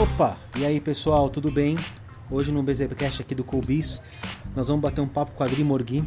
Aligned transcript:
Opa, 0.00 0.36
e 0.56 0.66
aí 0.66 0.80
pessoal, 0.80 1.28
tudo 1.30 1.50
bem? 1.50 1.76
Hoje 2.30 2.50
no 2.50 2.62
BZCast 2.62 3.22
aqui 3.22 3.34
do 3.34 3.44
Colbis, 3.44 4.00
nós 4.56 4.68
vamos 4.68 4.82
bater 4.82 5.00
um 5.00 5.06
papo 5.06 5.32
com 5.32 5.42
a 5.42 5.46
Adri 5.46 5.62
Morgui, 5.62 6.04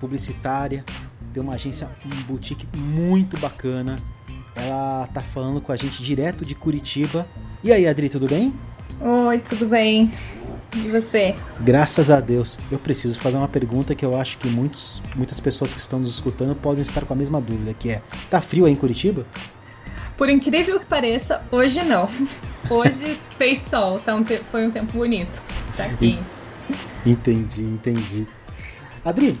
publicitária, 0.00 0.84
tem 1.32 1.42
uma 1.42 1.54
agência, 1.54 1.88
um 2.04 2.22
boutique 2.22 2.66
muito 2.76 3.36
bacana. 3.38 3.96
Ela 4.56 5.08
tá 5.12 5.20
falando 5.20 5.60
com 5.60 5.70
a 5.70 5.76
gente 5.76 6.02
direto 6.02 6.44
de 6.44 6.54
Curitiba. 6.54 7.26
E 7.62 7.72
aí, 7.72 7.86
Adri, 7.86 8.08
tudo 8.08 8.26
bem? 8.26 8.52
Oi, 9.00 9.38
tudo 9.38 9.66
bem? 9.66 10.10
E 10.74 10.88
você? 10.88 11.34
Graças 11.60 12.10
a 12.10 12.20
Deus. 12.20 12.58
Eu 12.70 12.78
preciso 12.78 13.18
fazer 13.18 13.36
uma 13.36 13.48
pergunta 13.48 13.94
que 13.94 14.04
eu 14.04 14.18
acho 14.18 14.36
que 14.38 14.48
muitos, 14.48 15.00
muitas 15.14 15.38
pessoas 15.40 15.72
que 15.72 15.80
estão 15.80 15.98
nos 15.98 16.10
escutando 16.10 16.54
podem 16.54 16.82
estar 16.82 17.04
com 17.04 17.12
a 17.12 17.16
mesma 17.16 17.40
dúvida, 17.40 17.72
que 17.72 17.90
é: 17.90 18.02
tá 18.28 18.40
frio 18.40 18.66
aí 18.66 18.72
em 18.72 18.76
Curitiba? 18.76 19.24
Por 20.18 20.28
incrível 20.28 20.80
que 20.80 20.86
pareça, 20.86 21.42
hoje 21.50 21.82
não. 21.84 22.08
Hoje 22.68 23.18
fez 23.38 23.60
sol, 23.60 23.98
tá 24.00 24.14
um 24.14 24.24
foi 24.50 24.66
um 24.66 24.70
tempo 24.70 24.92
bonito. 24.92 25.40
Tá 25.74 25.88
quente. 25.88 26.42
Entendi, 27.06 27.62
entendi. 27.62 28.26
Adri, 29.02 29.38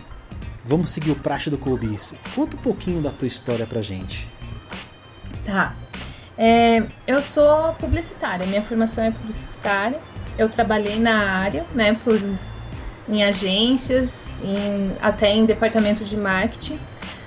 vamos 0.64 0.88
seguir 0.90 1.10
o 1.10 1.16
praxe 1.16 1.50
do 1.50 1.58
Clubis. 1.58 2.14
Conta 2.34 2.56
um 2.56 2.60
pouquinho 2.60 3.02
da 3.02 3.10
tua 3.10 3.26
história 3.26 3.66
pra 3.66 3.82
gente. 3.82 4.26
Tá. 5.44 5.74
É, 6.38 6.86
eu 7.06 7.20
sou 7.20 7.74
publicitária, 7.74 8.46
minha 8.46 8.62
formação 8.62 9.04
é 9.04 9.10
publicitária. 9.10 9.98
Eu 10.38 10.48
trabalhei 10.48 10.98
na 10.98 11.38
área, 11.40 11.66
né, 11.74 12.00
por, 12.04 12.18
em 13.08 13.24
agências, 13.24 14.40
em, 14.42 14.96
até 15.02 15.34
em 15.34 15.44
departamento 15.44 16.04
de 16.04 16.16
marketing. 16.16 16.78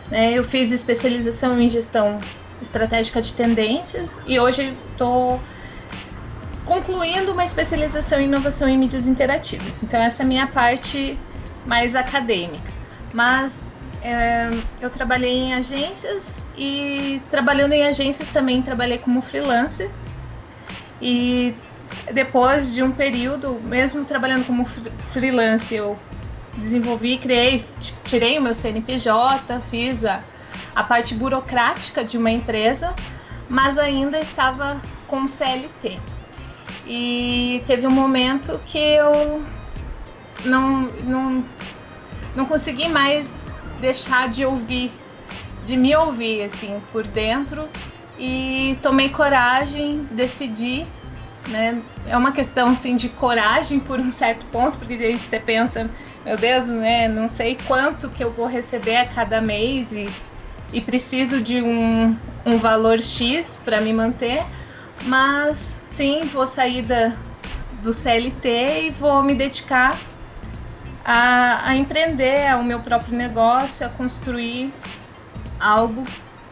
Né, 0.10 0.32
eu 0.32 0.46
fiz 0.46 0.72
especialização 0.72 1.60
em 1.60 1.70
gestão 1.70 2.18
estratégica 2.62 3.22
de 3.22 3.34
tendências 3.34 4.14
e 4.26 4.40
hoje 4.40 4.78
estou 4.92 5.40
concluindo 6.66 7.32
uma 7.32 7.44
especialização 7.44 8.20
em 8.20 8.26
inovação 8.26 8.68
em 8.68 8.78
mídias 8.78 9.08
interativas. 9.08 9.84
Então 9.84 10.00
essa 10.00 10.24
é 10.24 10.26
a 10.26 10.28
minha 10.28 10.48
parte 10.48 11.18
mais 11.66 11.96
acadêmica. 11.96 12.72
Mas 13.14 13.62
é, 14.02 14.50
eu 14.80 14.90
trabalhei 14.90 15.32
em 15.32 15.54
agências 15.54 16.40
e 16.58 17.22
trabalhando 17.30 17.74
em 17.74 17.86
agências 17.86 18.30
também 18.30 18.62
trabalhei 18.62 18.98
como 18.98 19.22
freelancer. 19.22 19.90
E 21.02 21.54
depois 22.14 22.74
de 22.74 22.84
um 22.84 22.92
período, 22.92 23.60
mesmo 23.64 24.06
trabalhando 24.06 24.46
como 24.46 24.66
freelancer, 25.12 25.80
eu 25.80 26.00
desenvolvi, 26.58 27.18
criei, 27.18 27.66
tirei 28.04 28.38
o 28.38 28.42
meu 28.42 28.54
CNPJ, 28.54 29.62
fiz 29.70 30.06
a, 30.06 30.22
a 30.76 30.84
parte 30.84 31.16
burocrática 31.16 32.04
de 32.04 32.18
uma 32.18 32.32
empresa, 32.32 32.96
mas 33.50 33.78
ainda 33.78 34.20
estava 34.20 34.82
com 35.08 35.28
CLT. 35.28 36.00
E 36.88 37.64
teve 37.68 37.86
um 37.86 37.92
momento 37.92 38.60
que 38.66 38.78
eu 38.78 39.44
não, 40.46 40.82
não, 41.04 41.44
não 42.36 42.46
consegui 42.46 42.88
mais 42.88 43.36
deixar 43.80 44.30
de 44.30 44.46
ouvir, 44.46 44.92
de 45.66 45.76
me 45.76 45.96
ouvir 45.96 46.44
assim 46.44 46.82
por 46.92 47.04
dentro 47.04 47.68
e 48.18 48.78
tomei 48.82 49.10
coragem, 49.10 50.08
decidi, 50.12 50.86
né? 51.48 51.82
É 52.08 52.16
uma 52.16 52.32
questão 52.32 52.70
assim 52.70 52.96
de 52.96 53.10
coragem 53.10 53.80
por 53.80 54.00
um 54.00 54.12
certo 54.12 54.46
ponto, 54.48 54.78
porque 54.78 54.94
aí 54.94 55.18
você 55.18 55.40
pensa, 55.40 55.90
meu 56.24 56.38
Deus, 56.38 56.66
né? 56.66 57.08
Não 57.08 57.28
sei 57.28 57.58
quanto 57.68 58.10
que 58.10 58.24
eu 58.24 58.32
vou 58.32 58.46
receber 58.46 58.98
a 58.98 59.08
cada 59.08 59.42
mês 59.42 59.92
e, 59.92 60.10
e 60.74 60.82
preciso 60.82 61.42
de 61.42 61.62
um, 61.62 62.16
um 62.46 62.58
valor 62.58 63.00
X 63.00 63.60
para 63.64 63.82
me 63.82 63.94
manter, 63.94 64.44
mas 65.04 65.80
sim, 65.84 66.26
vou 66.26 66.46
sair 66.46 66.84
da, 66.84 67.14
do 67.82 67.92
CLT 67.92 68.88
e 68.88 68.90
vou 68.92 69.22
me 69.24 69.36
dedicar 69.36 70.00
a, 71.04 71.70
a 71.70 71.76
empreender 71.76 72.48
ao 72.48 72.64
meu 72.64 72.80
próprio 72.80 73.18
negócio, 73.18 73.86
a 73.86 73.90
construir 73.90 74.72
algo 75.60 76.04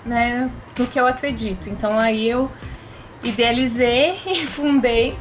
né, 0.05 0.49
no 0.77 0.87
que 0.87 0.99
eu 0.99 1.07
acredito. 1.07 1.69
Então 1.69 1.97
aí 1.97 2.27
eu 2.27 2.51
idealizei 3.23 4.19
e 4.25 4.45
fundei 4.47 5.15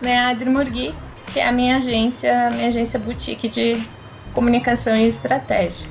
né, 0.00 0.18
a 0.18 0.28
Adrimurgui, 0.28 0.94
que 1.32 1.40
é 1.40 1.48
a 1.48 1.52
minha 1.52 1.76
agência, 1.76 2.50
minha 2.50 2.68
agência 2.68 2.98
boutique 2.98 3.48
de 3.48 3.82
comunicação 4.32 4.96
e 4.96 5.08
estratégia. 5.08 5.88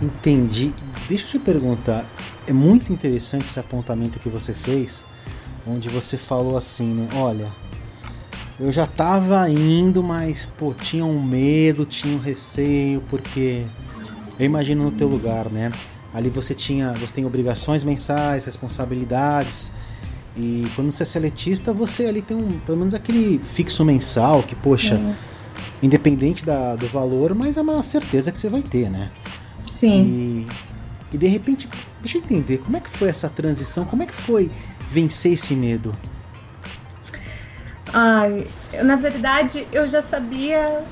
Entendi. 0.00 0.74
Deixa 1.08 1.24
eu 1.24 1.30
te 1.30 1.38
perguntar, 1.38 2.04
é 2.46 2.52
muito 2.52 2.92
interessante 2.92 3.44
esse 3.44 3.60
apontamento 3.60 4.18
que 4.18 4.28
você 4.28 4.52
fez, 4.52 5.04
onde 5.64 5.88
você 5.88 6.16
falou 6.16 6.56
assim, 6.56 6.94
né? 6.94 7.08
Olha, 7.14 7.52
eu 8.58 8.72
já 8.72 8.86
tava 8.86 9.48
indo, 9.48 10.02
mas 10.02 10.46
pô, 10.46 10.74
tinha 10.74 11.04
um 11.04 11.22
medo, 11.22 11.84
tinha 11.84 12.16
um 12.16 12.20
receio, 12.20 13.00
porque 13.08 13.66
eu 14.38 14.46
imagino 14.46 14.82
no 14.82 14.90
teu 14.90 15.06
lugar, 15.06 15.48
né? 15.48 15.72
Ali 16.12 16.28
você 16.28 16.54
tinha, 16.54 16.92
você 16.94 17.14
tem 17.14 17.24
obrigações 17.24 17.84
mensais, 17.84 18.44
responsabilidades. 18.44 19.70
E 20.36 20.66
quando 20.74 20.90
você 20.90 21.04
é 21.04 21.06
seletista, 21.06 21.72
você 21.72 22.06
ali 22.06 22.20
tem 22.20 22.36
um, 22.36 22.48
pelo 22.60 22.78
menos 22.78 22.94
aquele 22.94 23.38
fixo 23.38 23.84
mensal 23.84 24.42
que, 24.42 24.54
poxa, 24.54 24.96
Sim. 24.96 25.14
independente 25.82 26.44
da, 26.44 26.74
do 26.74 26.86
valor, 26.88 27.34
mas 27.34 27.56
é 27.56 27.60
uma 27.60 27.82
certeza 27.82 28.32
que 28.32 28.38
você 28.38 28.48
vai 28.48 28.62
ter, 28.62 28.90
né? 28.90 29.10
Sim. 29.70 30.04
E, 30.04 30.46
e 31.16 31.18
de 31.18 31.26
repente, 31.26 31.66
deixa 32.02 32.18
eu 32.18 32.22
entender, 32.22 32.58
como 32.58 32.76
é 32.76 32.80
que 32.80 32.90
foi 32.90 33.08
essa 33.08 33.26
transição? 33.26 33.86
Como 33.86 34.02
é 34.02 34.06
que 34.06 34.14
foi 34.14 34.50
vencer 34.90 35.32
esse 35.32 35.54
medo? 35.54 35.96
Ai, 37.90 38.46
na 38.84 38.96
verdade, 38.96 39.66
eu 39.72 39.88
já 39.88 40.02
sabia 40.02 40.84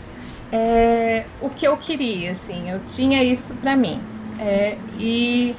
é, 0.50 1.26
o 1.42 1.50
que 1.50 1.68
eu 1.68 1.76
queria, 1.76 2.30
assim, 2.30 2.70
eu 2.70 2.80
tinha 2.86 3.22
isso 3.22 3.52
para 3.56 3.76
mim. 3.76 4.00
É, 4.40 4.78
e 4.98 5.54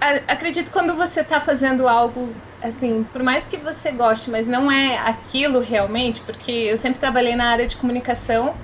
a, 0.00 0.32
acredito 0.32 0.70
quando 0.70 0.94
você 0.94 1.22
está 1.22 1.40
fazendo 1.40 1.88
algo, 1.88 2.32
assim, 2.62 3.04
por 3.12 3.20
mais 3.20 3.48
que 3.48 3.56
você 3.56 3.90
goste, 3.90 4.30
mas 4.30 4.46
não 4.46 4.70
é 4.70 4.96
aquilo 4.98 5.58
realmente, 5.58 6.20
porque 6.20 6.52
eu 6.52 6.76
sempre 6.76 7.00
trabalhei 7.00 7.34
na 7.34 7.50
área 7.50 7.66
de 7.66 7.76
comunicação, 7.76 8.54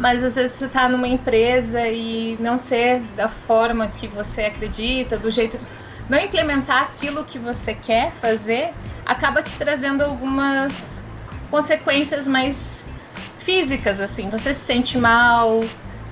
mas 0.00 0.24
às 0.24 0.34
vezes 0.34 0.56
você 0.56 0.64
está 0.64 0.88
numa 0.88 1.06
empresa 1.06 1.86
e 1.86 2.34
não 2.40 2.56
ser 2.56 3.00
da 3.14 3.28
forma 3.28 3.86
que 3.88 4.08
você 4.08 4.44
acredita, 4.44 5.18
do 5.18 5.30
jeito 5.30 5.60
não 6.08 6.18
implementar 6.18 6.84
aquilo 6.84 7.22
que 7.22 7.38
você 7.38 7.74
quer 7.74 8.10
fazer, 8.14 8.72
acaba 9.04 9.42
te 9.42 9.54
trazendo 9.56 10.02
algumas 10.02 11.04
consequências 11.50 12.26
mais 12.26 12.84
físicas, 13.38 14.00
assim. 14.00 14.30
Você 14.30 14.54
se 14.54 14.60
sente 14.60 14.96
mal, 14.96 15.60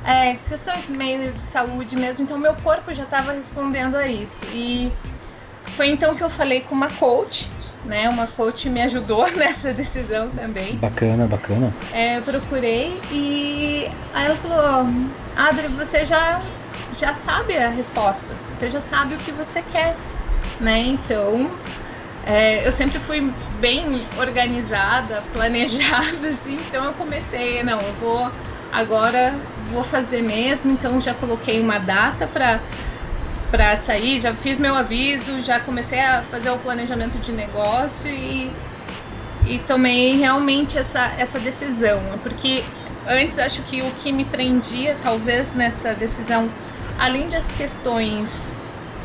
é, 0.04 0.37
questões 0.48 0.88
meio 0.91 1.32
de 1.32 1.41
saúde 1.41 1.97
mesmo. 1.97 2.25
Então, 2.25 2.38
meu 2.38 2.54
corpo 2.56 2.93
já 2.93 3.04
estava 3.04 3.32
respondendo 3.32 3.97
a 3.97 4.06
isso. 4.06 4.44
E 4.53 4.93
foi 5.77 5.88
então 5.88 6.15
que 6.15 6.22
eu 6.22 6.31
falei 6.31 6.60
com 6.60 6.75
uma 6.75 6.91
coach, 6.91 7.48
né? 7.84 8.09
Uma 8.09 8.27
coach 8.27 8.69
me 8.69 8.81
ajudou 8.83 9.31
nessa 9.37 9.72
decisão 9.72 10.31
também. 10.31 10.77
Bacana, 10.77 11.27
bacana. 11.27 11.72
É, 11.93 12.19
eu 12.19 12.22
procurei 12.22 13.00
e 13.11 13.89
aí 14.15 14.27
ela 14.27 14.37
falou: 14.37 14.87
Adri, 15.37 15.69
você 15.69 16.05
já 16.05 16.41
já 16.99 17.15
sabe 17.15 17.56
a 17.56 17.69
resposta, 17.69 18.34
você 18.56 18.71
já 18.71 18.81
sabe 18.81 19.15
o 19.15 19.19
que 19.19 19.31
você 19.31 19.62
quer, 19.71 19.94
né? 20.61 20.81
Então, 20.81 21.49
é, 22.27 22.66
eu 22.66 22.72
sempre 22.72 22.99
fui 22.99 23.33
bem 23.61 24.05
organizada, 24.19 25.22
planejada, 25.33 26.28
assim, 26.28 26.59
então 26.69 26.84
eu 26.84 26.93
comecei, 26.95 27.62
não, 27.62 27.81
eu 27.81 27.93
vou 28.00 28.31
agora 28.72 29.34
vou 29.72 29.84
fazer 29.84 30.22
mesmo, 30.22 30.72
então 30.72 31.00
já 31.00 31.15
coloquei 31.15 31.60
uma 31.60 31.78
data 31.78 32.27
para 32.27 32.60
para 33.50 33.76
sair, 33.76 34.19
já 34.19 34.34
fiz 34.34 34.59
meu 34.59 34.75
aviso, 34.75 35.41
já 35.41 35.59
comecei 35.59 36.00
a 36.00 36.22
fazer 36.31 36.50
o 36.50 36.59
planejamento 36.59 37.19
de 37.19 37.33
negócio 37.33 38.10
e, 38.10 38.50
e 39.47 39.59
tomei 39.66 40.16
realmente 40.18 40.78
essa, 40.78 41.12
essa 41.18 41.39
decisão, 41.41 42.00
porque 42.22 42.62
antes 43.06 43.39
acho 43.39 43.62
que 43.62 43.80
o 43.83 43.91
que 43.92 44.12
me 44.12 44.24
prendia 44.24 44.97
talvez 45.03 45.54
nessa 45.54 45.95
decisão 45.95 46.50
além 46.98 47.30
das 47.30 47.47
questões 47.53 48.53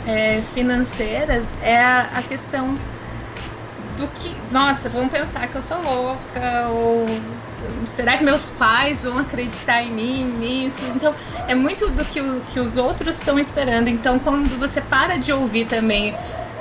é, 0.08 0.42
financeiras, 0.54 1.48
é 1.62 1.80
a, 1.80 2.10
a, 2.16 2.24
questão 2.24 2.76
do 3.96 4.08
que, 4.08 4.36
nossa, 4.52 4.90
vão 4.90 5.08
pensar 5.08 5.48
que 5.48 5.56
eu 5.56 5.62
sou 5.62 5.82
louca, 5.82 6.68
ou 6.70 7.06
será 7.88 8.18
que 8.18 8.24
meus 8.24 8.50
pais 8.52 9.04
vão 9.04 9.18
acreditar 9.18 9.84
em 9.84 9.92
mim 9.92 10.24
nisso? 10.26 10.84
Então, 10.96 11.14
é 11.48 11.56
muito 11.56 11.90
do 11.90 12.04
que, 12.06 12.20
o, 12.22 12.42
que 12.52 12.60
os 12.60 12.78
outros 12.78 13.18
estão 13.18 13.38
esperando. 13.40 13.88
Então, 13.88 14.20
quando 14.20 14.58
você 14.60 14.82
para 14.82 15.18
de 15.18 15.32
ouvir 15.32 15.68
também 15.68 16.16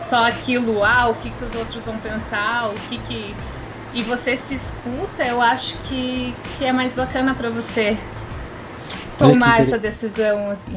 só 0.05 0.27
aquilo, 0.27 0.85
ah, 0.85 1.09
o 1.09 1.15
que, 1.15 1.31
que 1.31 1.45
os 1.45 1.55
outros 1.55 1.85
vão 1.85 1.97
pensar, 1.99 2.69
o 2.69 2.75
que 2.89 2.99
que. 2.99 3.35
E 3.95 4.03
você 4.03 4.37
se 4.37 4.55
escuta, 4.55 5.23
eu 5.23 5.41
acho 5.41 5.77
que, 5.85 6.35
que 6.57 6.65
é 6.65 6.73
mais 6.73 6.95
bacana 6.95 7.35
para 7.35 7.51
você 7.51 7.97
tomar 9.19 9.61
essa 9.61 9.79
decisão, 9.79 10.51
assim. 10.51 10.77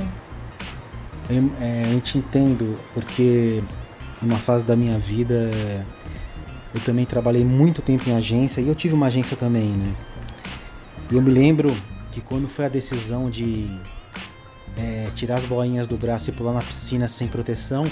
Eu, 1.29 1.51
é, 1.59 1.93
eu 1.93 2.01
te 2.01 2.17
entendo, 2.17 2.77
porque 2.93 3.63
numa 4.21 4.37
fase 4.37 4.63
da 4.63 4.75
minha 4.75 4.97
vida, 4.97 5.49
eu 6.73 6.81
também 6.81 7.05
trabalhei 7.05 7.45
muito 7.45 7.81
tempo 7.81 8.09
em 8.09 8.13
agência 8.13 8.59
e 8.59 8.67
eu 8.67 8.75
tive 8.75 8.93
uma 8.93 9.07
agência 9.07 9.37
também, 9.37 9.69
né? 9.69 9.91
Eu 11.11 11.21
me 11.21 11.29
lembro 11.29 11.75
que 12.11 12.21
quando 12.21 12.47
foi 12.47 12.65
a 12.65 12.69
decisão 12.69 13.29
de 13.29 13.67
é, 14.77 15.09
tirar 15.15 15.37
as 15.37 15.45
boinhas 15.45 15.87
do 15.87 15.97
braço 15.97 16.29
e 16.29 16.33
pular 16.33 16.53
na 16.53 16.61
piscina 16.61 17.07
sem 17.07 17.27
proteção, 17.27 17.85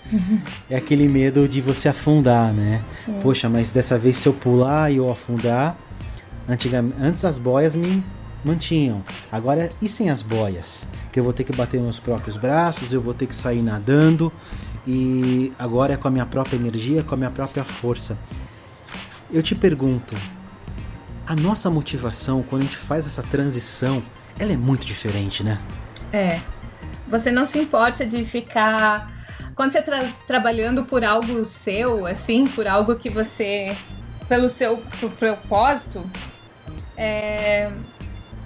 é 0.68 0.76
aquele 0.76 1.08
medo 1.08 1.48
de 1.48 1.60
você 1.60 1.88
afundar, 1.88 2.52
né? 2.52 2.82
Sim. 3.04 3.18
Poxa, 3.22 3.48
mas 3.48 3.72
dessa 3.72 3.98
vez 3.98 4.16
se 4.16 4.28
eu 4.28 4.32
pular 4.32 4.90
e 4.90 4.96
eu 4.96 5.10
afundar, 5.10 5.76
antigamente, 6.48 6.96
antes 7.00 7.24
as 7.24 7.38
boias 7.38 7.74
me 7.74 8.02
mantinham. 8.44 9.02
Agora, 9.32 9.70
e 9.80 9.88
sem 9.88 10.10
as 10.10 10.20
boias? 10.20 10.86
Que 11.10 11.18
eu 11.18 11.24
vou 11.24 11.32
ter 11.32 11.44
que 11.44 11.52
bater 11.54 11.80
meus 11.80 11.98
próprios 11.98 12.36
braços, 12.36 12.92
eu 12.92 13.00
vou 13.00 13.14
ter 13.14 13.26
que 13.26 13.34
sair 13.34 13.62
nadando 13.62 14.32
e 14.86 15.52
agora 15.58 15.94
é 15.94 15.96
com 15.96 16.08
a 16.08 16.10
minha 16.10 16.26
própria 16.26 16.56
energia, 16.56 17.02
com 17.02 17.14
a 17.14 17.18
minha 17.18 17.30
própria 17.30 17.64
força. 17.64 18.18
Eu 19.32 19.42
te 19.42 19.54
pergunto, 19.54 20.14
a 21.26 21.34
nossa 21.34 21.70
motivação 21.70 22.42
quando 22.42 22.62
a 22.62 22.64
gente 22.64 22.76
faz 22.76 23.06
essa 23.06 23.22
transição, 23.22 24.02
ela 24.38 24.52
é 24.52 24.56
muito 24.56 24.84
diferente, 24.84 25.42
né? 25.42 25.58
É. 26.12 26.40
Você 27.08 27.30
não 27.30 27.44
se 27.44 27.58
importa 27.58 28.06
de 28.06 28.24
ficar 28.24 29.12
quando 29.54 29.72
você 29.72 29.78
está 29.78 30.12
trabalhando 30.26 30.84
por 30.84 31.04
algo 31.04 31.44
seu, 31.44 32.06
assim, 32.06 32.46
por 32.46 32.66
algo 32.66 32.96
que 32.96 33.08
você, 33.08 33.76
pelo 34.28 34.48
seu 34.48 34.82
propósito, 35.18 36.08
é, 36.96 37.72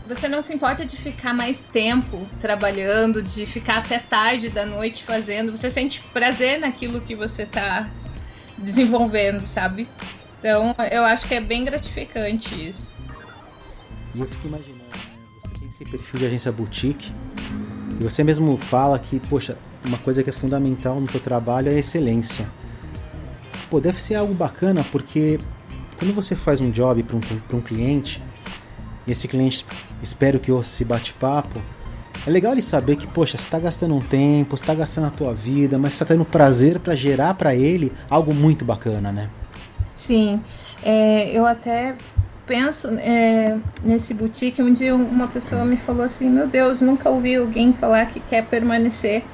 você 0.06 0.28
não 0.28 0.42
se 0.42 0.54
importa 0.54 0.84
de 0.84 0.96
ficar 0.96 1.32
mais 1.34 1.64
tempo 1.64 2.26
trabalhando, 2.40 3.22
de 3.22 3.46
ficar 3.46 3.78
até 3.78 3.98
tarde 3.98 4.48
da 4.48 4.66
noite 4.66 5.04
fazendo. 5.04 5.56
Você 5.56 5.70
sente 5.70 6.02
prazer 6.12 6.58
naquilo 6.58 7.00
que 7.00 7.14
você 7.14 7.42
está 7.42 7.88
desenvolvendo, 8.56 9.40
sabe? 9.40 9.88
Então, 10.38 10.74
eu 10.90 11.04
acho 11.04 11.26
que 11.26 11.34
é 11.34 11.40
bem 11.40 11.64
gratificante 11.64 12.68
isso. 12.68 12.92
E 14.14 14.20
eu 14.20 14.26
fico 14.26 14.48
imaginando, 14.48 14.78
né? 14.78 15.10
Você 15.42 15.48
tem 15.58 15.68
esse 15.68 15.84
perfil 15.84 16.20
de 16.20 16.26
agência 16.26 16.52
boutique 16.52 17.12
e 18.00 18.02
você 18.02 18.22
mesmo 18.22 18.56
fala 18.56 18.98
que, 18.98 19.18
poxa, 19.18 19.56
uma 19.84 19.98
coisa 19.98 20.22
que 20.22 20.30
é 20.30 20.32
fundamental 20.32 21.00
no 21.00 21.10
seu 21.10 21.20
trabalho 21.20 21.68
é 21.68 21.74
a 21.74 21.78
excelência. 21.78 22.48
Pô, 23.68 23.80
deve 23.80 24.00
ser 24.00 24.14
algo 24.14 24.32
bacana 24.32 24.84
porque 24.90 25.38
quando 25.98 26.14
você 26.14 26.36
faz 26.36 26.60
um 26.60 26.70
job 26.70 27.02
para 27.02 27.16
um, 27.16 27.20
um 27.58 27.60
cliente, 27.60 28.22
e 29.06 29.12
esse 29.12 29.26
cliente 29.26 29.66
espero 30.02 30.38
que 30.38 30.52
ouça 30.52 30.70
esse 30.70 30.84
bate-papo, 30.84 31.60
é 32.26 32.30
legal 32.30 32.52
ele 32.52 32.62
saber 32.62 32.96
que, 32.96 33.06
poxa, 33.06 33.36
você 33.36 33.44
está 33.44 33.58
gastando 33.58 33.94
um 33.94 34.00
tempo, 34.00 34.56
você 34.56 34.62
está 34.62 34.74
gastando 34.74 35.06
a 35.06 35.10
tua 35.10 35.34
vida, 35.34 35.78
mas 35.78 35.94
você 35.94 36.02
está 36.02 36.14
tendo 36.14 36.24
prazer 36.24 36.78
para 36.78 36.94
gerar 36.94 37.34
para 37.34 37.54
ele 37.54 37.92
algo 38.08 38.34
muito 38.34 38.64
bacana, 38.64 39.10
né? 39.10 39.28
Sim, 39.94 40.40
é, 40.82 41.30
eu 41.30 41.44
até 41.44 41.96
penso 42.46 42.88
é, 42.98 43.58
nesse 43.82 44.14
boutique. 44.14 44.62
Um 44.62 44.72
dia 44.72 44.94
uma 44.94 45.28
pessoa 45.28 45.64
me 45.64 45.76
falou 45.76 46.02
assim: 46.02 46.30
Meu 46.30 46.46
Deus, 46.46 46.80
nunca 46.80 47.10
ouvi 47.10 47.36
alguém 47.36 47.72
falar 47.72 48.06
que 48.06 48.20
quer 48.20 48.46
permanecer 48.46 49.24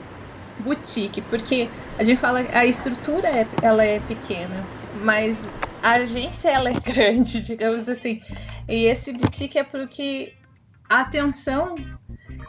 boutique, 0.59 1.21
porque 1.23 1.69
a 1.99 2.03
gente 2.03 2.19
fala 2.19 2.45
a 2.53 2.65
estrutura 2.65 3.29
é, 3.29 3.47
ela 3.63 3.85
é 3.85 4.01
pequena, 4.01 4.65
mas 5.03 5.49
a 5.83 5.93
agência 5.93 6.49
ela 6.49 6.71
é 6.71 6.75
grande, 6.81 7.43
digamos 7.43 7.89
assim. 7.89 8.21
E 8.69 8.87
esse 8.87 9.13
boutique 9.13 9.59
é 9.59 9.65
porque 9.65 10.33
a 10.89 11.01
atenção, 11.01 11.77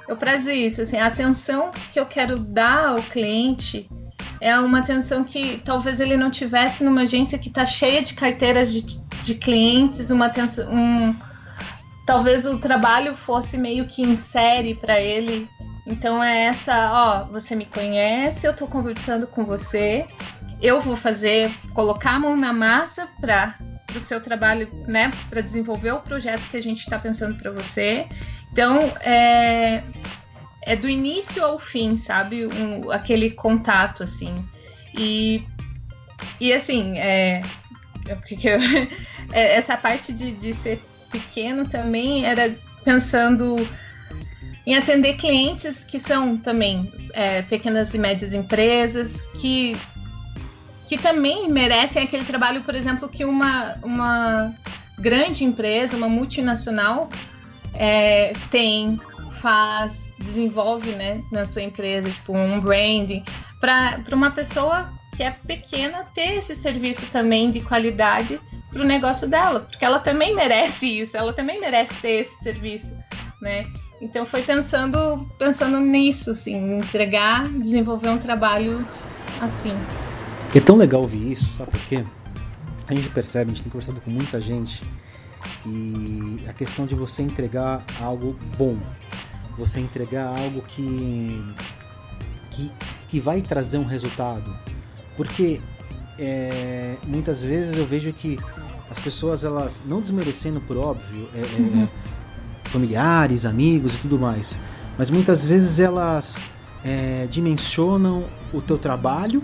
eu 0.08 0.16
prezo 0.16 0.50
isso, 0.52 0.82
assim, 0.82 0.98
a 0.98 1.08
atenção 1.08 1.72
que 1.92 2.00
eu 2.00 2.06
quero 2.06 2.40
dar 2.40 2.90
ao 2.90 3.02
cliente 3.02 3.90
é 4.40 4.58
uma 4.60 4.80
atenção 4.80 5.24
que 5.24 5.62
talvez 5.64 6.00
ele 6.00 6.18
não 6.18 6.30
tivesse 6.30 6.84
numa 6.84 7.02
agência 7.02 7.38
que 7.38 7.50
está 7.50 7.66
cheia 7.66 8.02
de 8.02 8.14
carteiras 8.14 8.72
de, 8.72 9.00
de 9.24 9.36
clientes, 9.36 10.10
uma 10.10 10.28
atenção, 10.28 10.72
um, 10.72 11.16
talvez 12.06 12.46
o 12.46 12.58
trabalho 12.58 13.16
fosse 13.16 13.58
meio 13.58 13.86
que 13.86 14.02
em 14.02 14.16
série 14.16 14.76
para 14.76 15.00
ele. 15.00 15.48
Então 15.88 16.24
é 16.24 16.46
essa, 16.46 16.92
ó, 16.92 17.26
você 17.26 17.56
me 17.56 17.66
conhece, 17.66 18.48
eu 18.48 18.52
estou 18.52 18.68
conversando 18.68 19.28
com 19.28 19.46
você, 19.46 20.06
eu 20.62 20.80
vou 20.80 20.96
fazer, 20.96 21.52
colocar 21.74 22.16
a 22.16 22.20
mão 22.20 22.36
na 22.36 22.52
massa 22.52 23.08
para 23.20 23.56
o 23.96 24.00
seu 24.00 24.20
trabalho, 24.20 24.68
né, 24.88 25.12
para 25.30 25.42
desenvolver 25.42 25.92
o 25.92 26.00
projeto 26.00 26.42
que 26.50 26.58
a 26.58 26.62
gente 26.62 26.80
está 26.80 26.98
pensando 26.98 27.36
para 27.36 27.52
você. 27.52 28.08
Então, 28.52 28.80
é, 29.02 29.84
é 30.66 30.76
do 30.76 30.90
início 30.90 31.44
ao 31.44 31.60
fim, 31.60 31.96
sabe? 31.96 32.48
Um, 32.48 32.92
aquele 32.92 33.32
contato, 33.32 34.04
assim. 34.04 34.34
E, 34.98 35.44
e 36.40 36.52
assim, 36.52 36.98
é, 36.98 37.42
é, 39.32 39.56
essa 39.56 39.78
parte 39.78 40.12
de, 40.12 40.32
de 40.32 40.54
ser 40.54 40.82
pequeno 41.12 41.68
também 41.68 42.26
era 42.26 42.58
pensando 42.84 43.56
em 44.66 44.76
atender 44.76 45.16
clientes 45.16 45.84
que 45.84 46.00
são 46.00 46.38
também 46.38 46.92
é, 47.14 47.44
pequenas 47.44 47.94
e 47.94 48.00
médias 48.00 48.34
empresas, 48.34 49.22
que 49.40 49.78
que 50.88 50.98
também 51.00 51.50
merecem 51.50 52.04
aquele 52.04 52.24
trabalho, 52.24 52.64
por 52.64 52.76
exemplo, 52.76 53.10
que 53.10 53.26
uma, 53.26 53.76
uma 53.84 54.54
grande 55.00 55.44
empresa, 55.44 55.98
uma 55.98 56.08
multinacional, 56.08 57.10
é, 57.74 58.34
tem, 58.52 59.00
faz, 59.36 60.14
desenvolve 60.20 60.92
né, 60.92 61.22
na 61.32 61.46
sua 61.46 61.62
empresa, 61.62 62.10
tipo 62.10 62.36
um 62.36 62.60
branding, 62.60 63.24
para 63.60 64.16
uma 64.16 64.32
pessoa 64.32 64.90
que 65.16 65.24
é 65.24 65.32
pequena 65.32 66.04
ter 66.14 66.36
esse 66.36 66.56
serviço 66.56 67.06
também 67.08 67.50
de 67.50 67.62
qualidade 67.62 68.40
para 68.72 68.82
o 68.82 68.86
negócio 68.86 69.28
dela, 69.28 69.62
porque 69.62 69.86
ela 69.86 70.00
também 70.00 70.36
merece 70.36 71.00
isso, 71.00 71.16
ela 71.16 71.32
também 71.32 71.60
merece 71.62 71.96
ter 71.96 72.20
esse 72.20 72.44
serviço, 72.44 72.98
né? 73.42 73.66
Então 74.02 74.26
foi 74.26 74.42
pensando 74.42 75.26
pensando 75.40 75.80
nisso, 75.80 76.32
assim, 76.32 76.80
entregar, 76.80 77.48
desenvolver 77.48 78.10
um 78.10 78.18
trabalho 78.18 78.86
assim. 79.40 79.74
É 80.54 80.60
tão 80.60 80.76
legal 80.76 81.02
ouvir 81.02 81.32
isso, 81.32 81.54
sabe 81.54 81.72
por 81.72 81.80
quê? 81.82 82.04
A 82.88 82.94
gente 82.94 83.10
percebe, 83.10 83.52
a 83.52 83.54
gente 83.54 83.64
tem 83.64 83.72
conversado 83.72 84.02
com 84.02 84.12
muita 84.12 84.40
gente 84.42 84.82
e 85.66 86.44
a 86.48 86.54
questão 86.54 86.86
de 86.86 86.96
você 86.96 87.22
entregar 87.22 87.84
algo 88.02 88.36
bom, 88.58 88.78
você 89.58 89.80
entregar 89.80 90.28
algo 90.28 90.62
que, 90.62 91.44
que, 92.52 92.72
que 93.08 93.20
vai 93.20 93.42
trazer 93.42 93.78
um 93.78 93.86
resultado. 93.86 94.56
Porque 95.18 95.62
é, 96.20 96.96
muitas 97.04 97.44
vezes 97.44 97.78
eu 97.78 97.86
vejo 97.86 98.12
que 98.14 98.38
as 98.90 99.00
pessoas, 99.00 99.44
elas, 99.44 99.82
não 99.86 100.02
desmerecendo 100.02 100.62
por 100.62 100.78
óbvio, 100.78 101.28
é, 101.34 101.40
é 101.40 101.60
uhum. 101.60 101.84
é, 101.84 102.70
familiares, 102.70 103.46
amigos 103.46 103.96
e 103.96 103.98
tudo 103.98 104.20
mais, 104.20 104.58
mas 104.98 105.10
muitas 105.10 105.44
vezes 105.44 105.80
elas 105.80 106.44
é, 106.84 107.28
dimensionam 107.30 108.26
o 108.54 108.62
teu 108.62 108.78
trabalho 108.78 109.42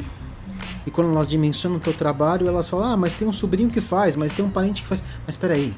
e 0.85 0.91
quando 0.91 1.11
elas 1.11 1.27
dimensionam 1.27 1.77
o 1.77 1.79
teu 1.79 1.93
trabalho, 1.93 2.47
elas 2.47 2.69
falam: 2.69 2.93
"Ah, 2.93 2.97
mas 2.97 3.13
tem 3.13 3.27
um 3.27 3.33
sobrinho 3.33 3.69
que 3.69 3.81
faz, 3.81 4.15
mas 4.15 4.31
tem 4.31 4.43
um 4.43 4.49
parente 4.49 4.81
que 4.81 4.87
faz". 4.87 5.03
Mas 5.25 5.35
espera 5.35 5.53
aí. 5.53 5.73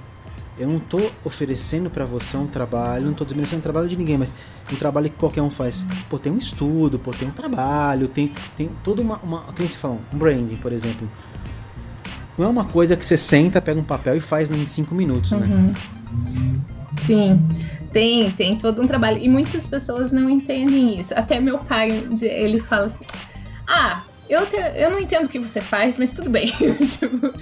Eu 0.57 0.67
não 0.67 0.77
estou 0.77 1.11
oferecendo 1.25 1.89
para 1.89 2.05
você 2.05 2.37
um 2.37 2.45
trabalho, 2.45 3.05
não 3.05 3.11
estou 3.11 3.25
desmerecendo 3.25 3.59
o 3.59 3.63
trabalho 3.63 3.87
de 3.87 3.97
ninguém, 3.97 4.17
mas 4.17 4.31
um 4.71 4.75
trabalho 4.75 5.09
que 5.09 5.17
qualquer 5.17 5.41
um 5.41 5.49
faz. 5.49 5.87
Pô, 6.09 6.19
tem 6.19 6.31
um 6.31 6.37
estudo, 6.37 6.99
pô, 6.99 7.11
tem 7.11 7.27
um 7.27 7.31
trabalho, 7.31 8.07
tem, 8.07 8.31
tem 8.55 8.69
toda 8.83 9.01
uma, 9.01 9.17
uma. 9.17 9.41
Como 9.41 9.67
se 9.67 9.77
fala? 9.77 9.97
Um 10.13 10.17
branding, 10.17 10.57
por 10.57 10.71
exemplo. 10.71 11.09
Não 12.37 12.45
é 12.45 12.49
uma 12.49 12.65
coisa 12.65 12.95
que 12.95 13.05
você 13.05 13.17
senta, 13.17 13.61
pega 13.61 13.79
um 13.79 13.83
papel 13.83 14.15
e 14.15 14.19
faz 14.19 14.49
em 14.49 14.65
cinco 14.67 14.93
minutos, 14.93 15.31
né? 15.31 15.47
uhum. 15.47 15.67
né? 15.67 15.73
Sim, 16.99 17.39
tem, 17.91 18.31
tem 18.31 18.57
todo 18.57 18.81
um 18.81 18.87
trabalho. 18.87 19.17
E 19.17 19.27
muitas 19.27 19.67
pessoas 19.67 20.11
não 20.11 20.29
entendem 20.29 20.99
isso. 20.99 21.13
Até 21.15 21.39
meu 21.39 21.57
pai, 21.59 21.89
ele 22.21 22.59
fala 22.59 22.87
assim: 22.87 23.05
Ah, 23.67 24.03
eu, 24.29 24.45
te, 24.45 24.55
eu 24.75 24.91
não 24.91 24.99
entendo 24.99 25.25
o 25.25 25.29
que 25.29 25.39
você 25.39 25.61
faz, 25.61 25.97
mas 25.97 26.15
tudo 26.15 26.29
bem. 26.29 26.47
tipo, 26.87 27.33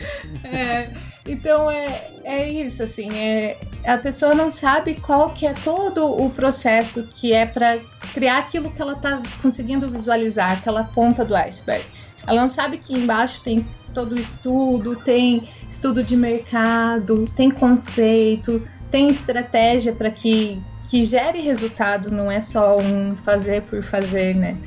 é, 0.43 0.91
então 1.31 1.69
é, 1.69 2.09
é 2.23 2.47
isso, 2.47 2.83
assim, 2.83 3.09
é, 3.17 3.57
a 3.85 3.97
pessoa 3.97 4.35
não 4.35 4.49
sabe 4.49 4.99
qual 4.99 5.29
que 5.31 5.45
é 5.45 5.53
todo 5.53 6.05
o 6.05 6.29
processo 6.29 7.07
que 7.07 7.33
é 7.33 7.45
para 7.45 7.79
criar 8.13 8.39
aquilo 8.39 8.69
que 8.71 8.81
ela 8.81 8.93
está 8.93 9.21
conseguindo 9.41 9.87
visualizar, 9.87 10.51
aquela 10.51 10.83
ponta 10.83 11.23
do 11.23 11.35
iceberg. 11.35 11.85
Ela 12.27 12.41
não 12.41 12.47
sabe 12.47 12.77
que 12.77 12.93
embaixo 12.93 13.41
tem 13.41 13.65
todo 13.93 14.13
o 14.13 14.19
estudo, 14.19 14.95
tem 14.95 15.49
estudo 15.69 16.03
de 16.03 16.15
mercado, 16.15 17.25
tem 17.35 17.49
conceito, 17.49 18.65
tem 18.89 19.09
estratégia 19.09 19.93
para 19.93 20.11
que, 20.11 20.61
que 20.89 21.03
gere 21.03 21.41
resultado, 21.41 22.11
não 22.11 22.31
é 22.31 22.41
só 22.41 22.77
um 22.77 23.15
fazer 23.15 23.63
por 23.63 23.81
fazer, 23.81 24.35
né? 24.35 24.57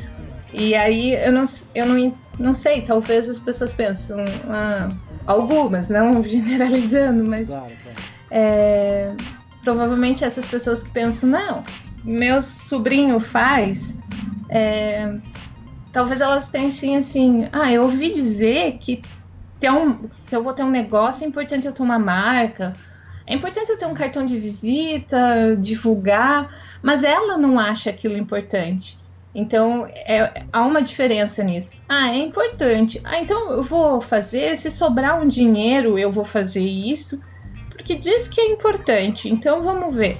E 0.52 0.74
aí 0.74 1.14
eu 1.14 1.32
não, 1.32 1.44
eu 1.74 1.86
não, 1.86 2.14
não 2.38 2.54
sei, 2.54 2.82
talvez 2.82 3.28
as 3.28 3.40
pessoas 3.40 3.74
pensam, 3.74 4.18
ah, 4.48 4.88
algumas, 5.26 5.88
não 5.88 6.22
generalizando, 6.24 7.24
mas 7.24 7.48
claro, 7.48 7.72
claro. 7.82 7.98
É, 8.30 9.12
provavelmente 9.62 10.24
essas 10.24 10.46
pessoas 10.46 10.82
que 10.82 10.90
pensam, 10.90 11.28
não, 11.28 11.64
meu 12.04 12.42
sobrinho 12.42 13.18
faz, 13.18 13.98
é, 14.48 15.14
talvez 15.92 16.20
elas 16.20 16.48
pensem 16.48 16.96
assim: 16.96 17.48
ah, 17.52 17.72
eu 17.72 17.82
ouvi 17.82 18.10
dizer 18.10 18.78
que 18.78 19.02
ter 19.58 19.70
um, 19.70 20.08
se 20.22 20.36
eu 20.36 20.42
vou 20.42 20.52
ter 20.52 20.62
um 20.62 20.70
negócio 20.70 21.24
é 21.24 21.28
importante 21.28 21.66
eu 21.66 21.72
ter 21.72 21.82
uma 21.82 21.98
marca, 21.98 22.76
é 23.26 23.34
importante 23.34 23.70
eu 23.70 23.78
ter 23.78 23.86
um 23.86 23.94
cartão 23.94 24.26
de 24.26 24.38
visita, 24.38 25.56
divulgar, 25.58 26.48
mas 26.82 27.02
ela 27.02 27.38
não 27.38 27.58
acha 27.58 27.88
aquilo 27.88 28.16
importante. 28.16 28.98
Então, 29.34 29.86
é, 29.88 30.44
há 30.52 30.64
uma 30.64 30.80
diferença 30.80 31.42
nisso. 31.42 31.82
Ah, 31.88 32.10
é 32.10 32.18
importante. 32.18 33.00
Ah, 33.02 33.18
então 33.18 33.50
eu 33.50 33.62
vou 33.64 34.00
fazer, 34.00 34.56
se 34.56 34.70
sobrar 34.70 35.20
um 35.20 35.26
dinheiro, 35.26 35.98
eu 35.98 36.12
vou 36.12 36.24
fazer 36.24 36.64
isso, 36.64 37.20
porque 37.68 37.96
diz 37.96 38.28
que 38.28 38.40
é 38.40 38.52
importante. 38.52 39.28
Então, 39.28 39.60
vamos 39.62 39.92
ver. 39.94 40.16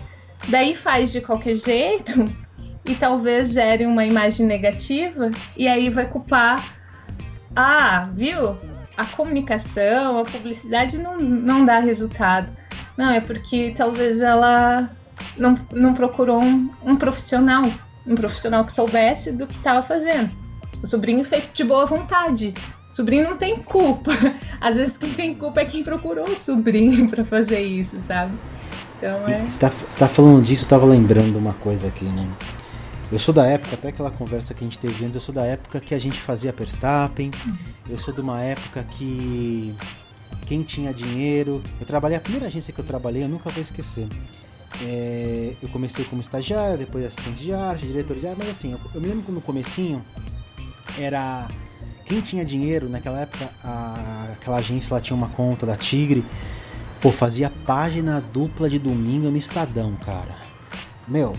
Daí 0.48 0.74
faz 0.74 1.12
de 1.12 1.20
qualquer 1.20 1.54
jeito 1.54 2.24
e 2.84 2.94
talvez 2.96 3.52
gere 3.52 3.86
uma 3.86 4.04
imagem 4.04 4.44
negativa 4.46 5.30
e 5.56 5.68
aí 5.68 5.88
vai 5.90 6.08
culpar. 6.08 6.76
Ah, 7.54 8.08
viu? 8.12 8.56
A 8.96 9.04
comunicação, 9.04 10.18
a 10.18 10.24
publicidade 10.24 10.98
não, 10.98 11.18
não 11.18 11.64
dá 11.64 11.78
resultado. 11.78 12.48
Não, 12.96 13.10
é 13.10 13.20
porque 13.20 13.74
talvez 13.76 14.20
ela 14.20 14.90
não, 15.36 15.58
não 15.72 15.94
procurou 15.94 16.40
um, 16.40 16.70
um 16.84 16.96
profissional 16.96 17.64
um 18.06 18.14
profissional 18.14 18.64
que 18.64 18.72
soubesse 18.72 19.32
do 19.32 19.46
que 19.46 19.54
estava 19.54 19.82
fazendo. 19.82 20.30
O 20.82 20.86
sobrinho 20.86 21.24
fez 21.24 21.50
de 21.52 21.64
boa 21.64 21.86
vontade. 21.86 22.54
O 22.90 22.92
sobrinho 22.92 23.30
não 23.30 23.36
tem 23.36 23.56
culpa. 23.56 24.10
Às 24.60 24.76
vezes 24.76 24.96
quem 24.96 25.12
tem 25.14 25.34
culpa 25.34 25.60
é 25.60 25.64
quem 25.64 25.82
procurou 25.82 26.28
o 26.28 26.36
sobrinho 26.36 27.08
para 27.10 27.24
fazer 27.24 27.62
isso, 27.62 27.98
sabe? 28.00 28.32
Então 28.98 29.26
é. 29.26 29.42
Você 29.42 29.60
tá, 29.60 29.68
você 29.70 29.98
tá 29.98 30.08
falando 30.08 30.42
disso, 30.42 30.64
eu 30.64 30.68
tava 30.68 30.86
lembrando 30.86 31.36
uma 31.36 31.54
coisa 31.54 31.88
aqui, 31.88 32.04
né? 32.04 32.28
Eu 33.12 33.18
sou 33.18 33.32
da 33.34 33.46
época, 33.46 33.74
até 33.74 33.88
aquela 33.88 34.10
conversa 34.10 34.54
que 34.54 34.64
a 34.64 34.66
gente 34.66 34.78
teve 34.78 35.04
antes, 35.04 35.14
eu 35.14 35.20
sou 35.20 35.34
da 35.34 35.44
época 35.44 35.78
que 35.78 35.94
a 35.94 35.98
gente 35.98 36.18
fazia 36.18 36.52
Perstappen, 36.52 37.30
eu 37.88 37.98
sou 37.98 38.12
de 38.12 38.20
uma 38.20 38.42
época 38.42 38.82
que 38.82 39.76
quem 40.46 40.62
tinha 40.62 40.92
dinheiro. 40.92 41.62
Eu 41.80 41.86
trabalhei, 41.86 42.16
a 42.16 42.20
primeira 42.20 42.46
agência 42.46 42.72
que 42.72 42.80
eu 42.80 42.84
trabalhei, 42.84 43.24
eu 43.24 43.28
nunca 43.28 43.50
vou 43.50 43.62
esquecer. 43.62 44.08
É, 44.82 45.54
eu 45.62 45.68
comecei 45.68 46.04
como 46.04 46.20
estagiário, 46.20 46.78
depois 46.78 47.04
assistente 47.04 47.42
de 47.42 47.52
arte, 47.52 47.86
diretor 47.86 48.16
de 48.16 48.26
arte, 48.26 48.38
mas 48.38 48.50
assim, 48.50 48.72
eu, 48.72 48.80
eu 48.94 49.00
me 49.00 49.06
lembro 49.06 49.22
que 49.22 49.32
no 49.32 49.40
comecinho 49.40 50.02
era 50.98 51.48
quem 52.04 52.20
tinha 52.20 52.44
dinheiro 52.44 52.88
naquela 52.88 53.20
época, 53.20 53.50
a, 53.62 54.28
aquela 54.32 54.58
agência 54.58 54.94
lá 54.94 55.00
tinha 55.00 55.16
uma 55.16 55.28
conta 55.28 55.64
da 55.64 55.76
Tigre, 55.76 56.24
pô, 57.00 57.10
fazia 57.10 57.50
página 57.64 58.20
dupla 58.20 58.68
de 58.68 58.78
domingo 58.78 59.30
no 59.30 59.36
Estadão, 59.36 59.94
cara. 59.96 60.36
Meu, 61.06 61.32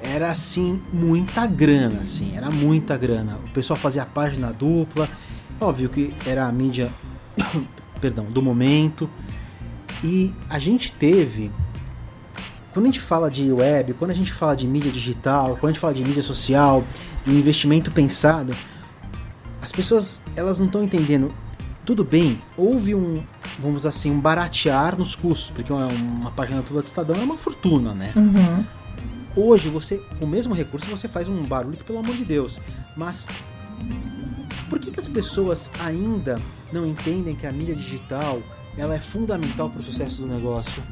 era 0.00 0.30
assim 0.30 0.80
muita 0.92 1.46
grana, 1.46 2.00
assim, 2.00 2.36
era 2.36 2.50
muita 2.50 2.96
grana. 2.96 3.38
O 3.46 3.50
pessoal 3.50 3.78
fazia 3.78 4.04
página 4.04 4.52
dupla, 4.52 5.08
óbvio 5.60 5.88
que 5.88 6.14
era 6.26 6.46
a 6.46 6.52
mídia, 6.52 6.90
perdão, 8.00 8.26
do 8.26 8.42
momento. 8.42 9.08
E 10.02 10.32
a 10.50 10.58
gente 10.58 10.92
teve 10.92 11.50
quando 12.74 12.86
a 12.86 12.88
gente 12.88 13.00
fala 13.00 13.30
de 13.30 13.52
web, 13.52 13.94
quando 13.94 14.10
a 14.10 14.14
gente 14.14 14.32
fala 14.32 14.56
de 14.56 14.66
mídia 14.66 14.90
digital, 14.90 15.56
quando 15.60 15.66
a 15.66 15.72
gente 15.72 15.80
fala 15.80 15.94
de 15.94 16.04
mídia 16.04 16.20
social, 16.20 16.84
de 17.24 17.30
um 17.30 17.34
investimento 17.38 17.92
pensado, 17.92 18.54
as 19.62 19.70
pessoas 19.70 20.20
elas 20.34 20.58
não 20.58 20.66
estão 20.66 20.82
entendendo. 20.82 21.32
Tudo 21.86 22.02
bem, 22.02 22.40
houve 22.56 22.94
um, 22.94 23.22
vamos 23.60 23.86
assim, 23.86 24.10
um 24.10 24.18
baratear 24.18 24.98
nos 24.98 25.14
custos, 25.14 25.52
porque 25.54 25.72
uma, 25.72 25.86
uma 25.86 26.30
página 26.32 26.62
toda 26.66 26.80
de 26.80 26.88
Estadão 26.88 27.16
é 27.16 27.22
uma 27.22 27.36
fortuna, 27.36 27.94
né? 27.94 28.12
Uhum. 28.16 28.64
Hoje, 29.36 29.68
você, 29.68 29.98
com 30.18 30.24
o 30.24 30.28
mesmo 30.28 30.54
recurso, 30.54 30.86
você 30.88 31.06
faz 31.06 31.28
um 31.28 31.44
barulho 31.44 31.76
que, 31.76 31.84
pelo 31.84 31.98
amor 31.98 32.16
de 32.16 32.24
Deus. 32.24 32.58
Mas 32.96 33.26
por 34.68 34.80
que, 34.80 34.90
que 34.90 34.98
as 34.98 35.08
pessoas 35.08 35.70
ainda 35.78 36.40
não 36.72 36.84
entendem 36.86 37.36
que 37.36 37.46
a 37.46 37.52
mídia 37.52 37.74
digital 37.74 38.40
ela 38.76 38.94
é 38.94 39.00
fundamental 39.00 39.70
para 39.70 39.80
o 39.80 39.82
sucesso 39.84 40.22
do 40.22 40.26
negócio? 40.26 40.82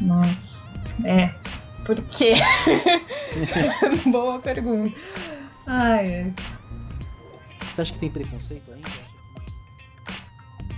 Nossa, 0.00 0.72
é. 1.04 1.28
Por 1.84 2.00
quê? 2.06 2.34
Boa 4.10 4.38
pergunta. 4.38 4.96
Ai. 5.66 6.32
Você 7.74 7.82
acha 7.82 7.92
que 7.92 7.98
tem 7.98 8.10
preconceito 8.10 8.70
ainda? 8.72 8.88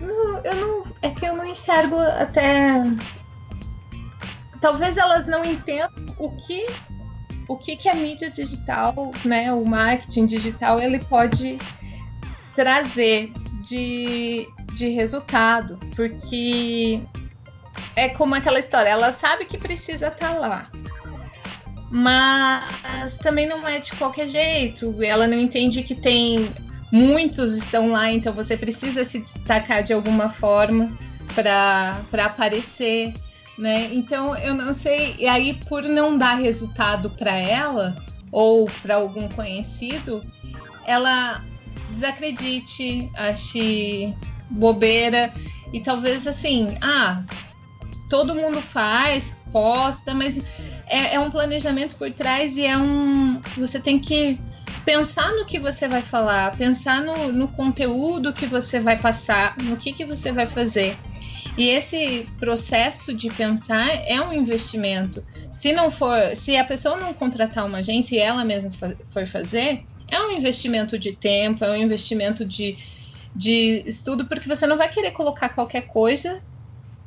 Não, 0.00 0.38
eu 0.44 0.54
não. 0.56 0.84
É 1.02 1.10
que 1.10 1.26
eu 1.26 1.36
não 1.36 1.46
enxergo 1.46 1.96
até. 1.96 2.82
Talvez 4.60 4.96
elas 4.96 5.26
não 5.26 5.44
entendam 5.44 5.90
o 6.18 6.30
que 6.36 6.66
o 7.48 7.56
que, 7.56 7.76
que 7.76 7.88
a 7.88 7.94
mídia 7.94 8.30
digital, 8.30 9.12
né, 9.24 9.52
o 9.52 9.64
marketing 9.64 10.26
digital, 10.26 10.80
ele 10.80 10.98
pode 10.98 11.58
trazer 12.54 13.32
de, 13.62 14.48
de 14.72 14.88
resultado, 14.88 15.78
porque 15.94 17.00
é 17.96 18.10
como 18.10 18.34
aquela 18.34 18.58
história, 18.58 18.90
ela 18.90 19.10
sabe 19.10 19.46
que 19.46 19.56
precisa 19.56 20.08
estar 20.08 20.34
tá 20.34 20.38
lá. 20.38 20.70
Mas 21.90 23.16
também 23.18 23.48
não 23.48 23.66
é 23.66 23.78
de 23.78 23.92
qualquer 23.92 24.28
jeito. 24.28 25.02
Ela 25.02 25.26
não 25.26 25.38
entende 25.38 25.82
que 25.82 25.94
tem 25.94 26.52
muitos 26.92 27.56
estão 27.56 27.90
lá, 27.90 28.10
então 28.10 28.32
você 28.32 28.56
precisa 28.56 29.02
se 29.02 29.20
destacar 29.20 29.82
de 29.82 29.92
alguma 29.92 30.28
forma 30.28 30.96
para 31.34 32.24
aparecer, 32.24 33.12
né? 33.58 33.90
Então 33.92 34.36
eu 34.36 34.54
não 34.54 34.72
sei, 34.72 35.16
e 35.18 35.26
aí 35.26 35.54
por 35.68 35.82
não 35.82 36.16
dar 36.16 36.34
resultado 36.34 37.10
para 37.10 37.36
ela 37.36 37.96
ou 38.30 38.66
para 38.82 38.96
algum 38.96 39.28
conhecido, 39.28 40.22
ela 40.86 41.44
desacredite, 41.90 43.10
ache 43.14 44.14
bobeira 44.50 45.32
e 45.72 45.80
talvez 45.80 46.26
assim, 46.26 46.76
ah, 46.80 47.22
todo 48.08 48.34
mundo 48.34 48.60
faz, 48.60 49.34
posta, 49.52 50.14
mas 50.14 50.38
é, 50.86 51.14
é, 51.14 51.20
um 51.20 51.30
planejamento 51.30 51.96
por 51.96 52.10
trás 52.12 52.56
e 52.56 52.64
é 52.64 52.76
um. 52.76 53.40
Você 53.56 53.80
tem 53.80 53.98
que 53.98 54.38
pensar 54.84 55.32
no 55.32 55.44
que 55.44 55.58
você 55.58 55.88
vai 55.88 56.02
falar, 56.02 56.56
pensar 56.56 57.02
no, 57.02 57.32
no 57.32 57.48
conteúdo 57.48 58.32
que 58.32 58.46
você 58.46 58.78
vai 58.78 58.98
passar, 58.98 59.56
no 59.58 59.76
que, 59.76 59.92
que 59.92 60.04
você 60.04 60.30
vai 60.30 60.46
fazer. 60.46 60.96
E 61.58 61.68
esse 61.68 62.28
processo 62.38 63.14
de 63.14 63.30
pensar 63.30 63.88
é 64.06 64.20
um 64.20 64.32
investimento. 64.32 65.24
Se 65.50 65.72
não 65.72 65.90
for, 65.90 66.36
se 66.36 66.56
a 66.56 66.64
pessoa 66.64 66.98
não 66.98 67.14
contratar 67.14 67.64
uma 67.64 67.78
agência 67.78 68.14
e 68.14 68.18
ela 68.18 68.44
mesma 68.44 68.70
for 69.08 69.26
fazer, 69.26 69.82
é 70.06 70.20
um 70.20 70.30
investimento 70.32 70.98
de 70.98 71.16
tempo, 71.16 71.64
é 71.64 71.70
um 71.70 71.76
investimento 71.76 72.44
de, 72.44 72.76
de 73.34 73.82
estudo, 73.86 74.26
porque 74.26 74.46
você 74.46 74.66
não 74.66 74.76
vai 74.76 74.90
querer 74.90 75.12
colocar 75.12 75.48
qualquer 75.48 75.86
coisa 75.86 76.42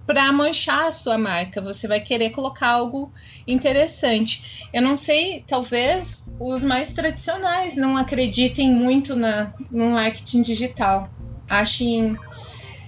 para 0.10 0.34
manchar 0.34 0.88
a 0.88 0.92
sua 0.92 1.20
marca. 1.20 1.62
Você 1.62 1.88
vai 1.88 2.00
querer 2.00 2.32
colocar 2.32 2.70
algo 2.70 3.14
interessante. 3.48 4.68
Eu 4.74 4.82
não 4.82 4.96
sei, 4.96 5.44
talvez 5.48 6.28
os 6.40 6.64
mais 6.64 6.92
tradicionais 6.94 7.78
não 7.78 7.96
acreditem 7.96 8.74
muito 8.74 9.16
na, 9.16 9.54
no 9.70 9.92
marketing 9.92 10.42
digital. 10.42 11.12
Achem 11.48 12.18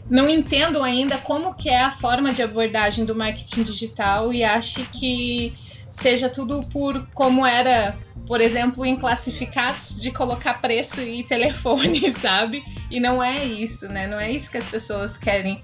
não 0.09 0.27
entendo 0.27 0.81
ainda 0.81 1.19
como 1.19 1.53
que 1.53 1.69
é 1.69 1.83
a 1.83 1.91
forma 1.91 2.33
de 2.33 2.41
abordagem 2.41 3.05
do 3.05 3.13
marketing 3.13 3.61
digital 3.61 4.33
e 4.33 4.43
acho 4.43 4.83
que 4.85 5.53
seja 5.91 6.27
tudo 6.27 6.61
por 6.73 7.07
como 7.13 7.45
era, 7.45 7.95
por 8.25 8.41
exemplo, 8.41 8.83
em 8.83 8.95
classificados 8.95 10.01
de 10.01 10.09
colocar 10.09 10.59
preço 10.59 11.01
e 11.01 11.21
telefone, 11.21 12.11
sabe? 12.19 12.63
E 12.89 12.99
não 12.99 13.21
é 13.21 13.45
isso, 13.45 13.87
né? 13.87 14.07
Não 14.07 14.19
é 14.19 14.31
isso 14.31 14.49
que 14.49 14.57
as 14.57 14.67
pessoas 14.67 15.19
querem 15.19 15.61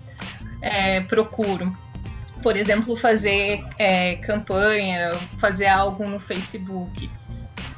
é, 0.61 1.01
procuro. 1.01 1.75
Por 2.41 2.55
exemplo, 2.55 2.95
fazer 2.95 3.63
é, 3.77 4.15
campanha, 4.17 5.17
fazer 5.39 5.67
algo 5.67 6.07
no 6.07 6.19
Facebook. 6.19 7.09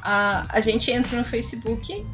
A, 0.02 0.44
a 0.48 0.60
gente 0.60 0.90
entra 0.90 1.16
no 1.16 1.24
Facebook 1.24 2.06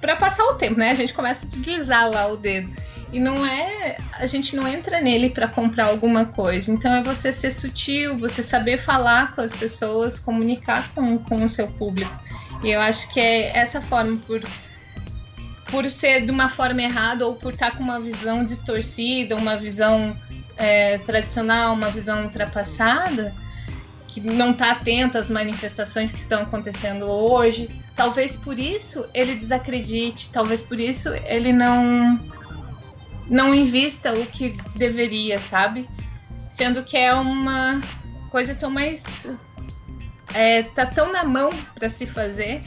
para 0.00 0.16
passar 0.16 0.44
o 0.44 0.54
tempo, 0.54 0.78
né? 0.78 0.90
A 0.90 0.94
gente 0.94 1.12
começa 1.12 1.46
a 1.46 1.48
deslizar 1.48 2.10
lá 2.10 2.26
o 2.26 2.36
dedo. 2.36 2.70
E 3.12 3.18
não 3.18 3.44
é. 3.44 3.98
A 4.14 4.26
gente 4.26 4.54
não 4.54 4.66
entra 4.66 5.00
nele 5.00 5.30
para 5.30 5.48
comprar 5.48 5.86
alguma 5.86 6.26
coisa. 6.26 6.70
Então 6.70 6.94
é 6.94 7.02
você 7.02 7.32
ser 7.32 7.50
sutil, 7.50 8.18
você 8.18 8.42
saber 8.42 8.78
falar 8.78 9.34
com 9.34 9.40
as 9.40 9.52
pessoas, 9.52 10.18
comunicar 10.18 10.92
com, 10.94 11.18
com 11.18 11.44
o 11.44 11.48
seu 11.48 11.66
público. 11.68 12.12
E 12.62 12.70
eu 12.70 12.80
acho 12.80 13.12
que 13.12 13.18
é 13.18 13.56
essa 13.56 13.80
forma, 13.80 14.16
por 14.26 14.42
por 15.70 15.88
ser 15.88 16.24
de 16.24 16.32
uma 16.32 16.48
forma 16.48 16.82
errada 16.82 17.26
ou 17.26 17.36
por 17.36 17.52
estar 17.52 17.72
com 17.72 17.82
uma 17.82 18.00
visão 18.00 18.44
distorcida, 18.44 19.36
uma 19.36 19.56
visão 19.56 20.16
é, 20.56 20.98
tradicional, 20.98 21.74
uma 21.74 21.90
visão 21.90 22.24
ultrapassada, 22.24 23.34
que 24.08 24.20
não 24.20 24.50
está 24.50 24.72
atento 24.72 25.16
às 25.16 25.30
manifestações 25.30 26.10
que 26.10 26.18
estão 26.18 26.42
acontecendo 26.42 27.04
hoje. 27.06 27.70
Talvez 27.94 28.36
por 28.36 28.58
isso 28.58 29.06
ele 29.14 29.34
desacredite, 29.34 30.30
talvez 30.32 30.60
por 30.60 30.78
isso 30.78 31.08
ele 31.24 31.52
não 31.52 32.20
não 33.28 33.54
invista 33.54 34.12
o 34.12 34.26
que 34.26 34.56
deveria, 34.74 35.38
sabe? 35.38 35.88
Sendo 36.50 36.82
que 36.82 36.96
é 36.96 37.14
uma 37.14 37.80
coisa 38.30 38.54
tão 38.56 38.68
mais 38.68 39.28
é, 40.34 40.64
tá 40.64 40.84
tão 40.84 41.12
na 41.12 41.24
mão 41.24 41.50
para 41.74 41.88
se 41.88 42.06
fazer 42.06 42.62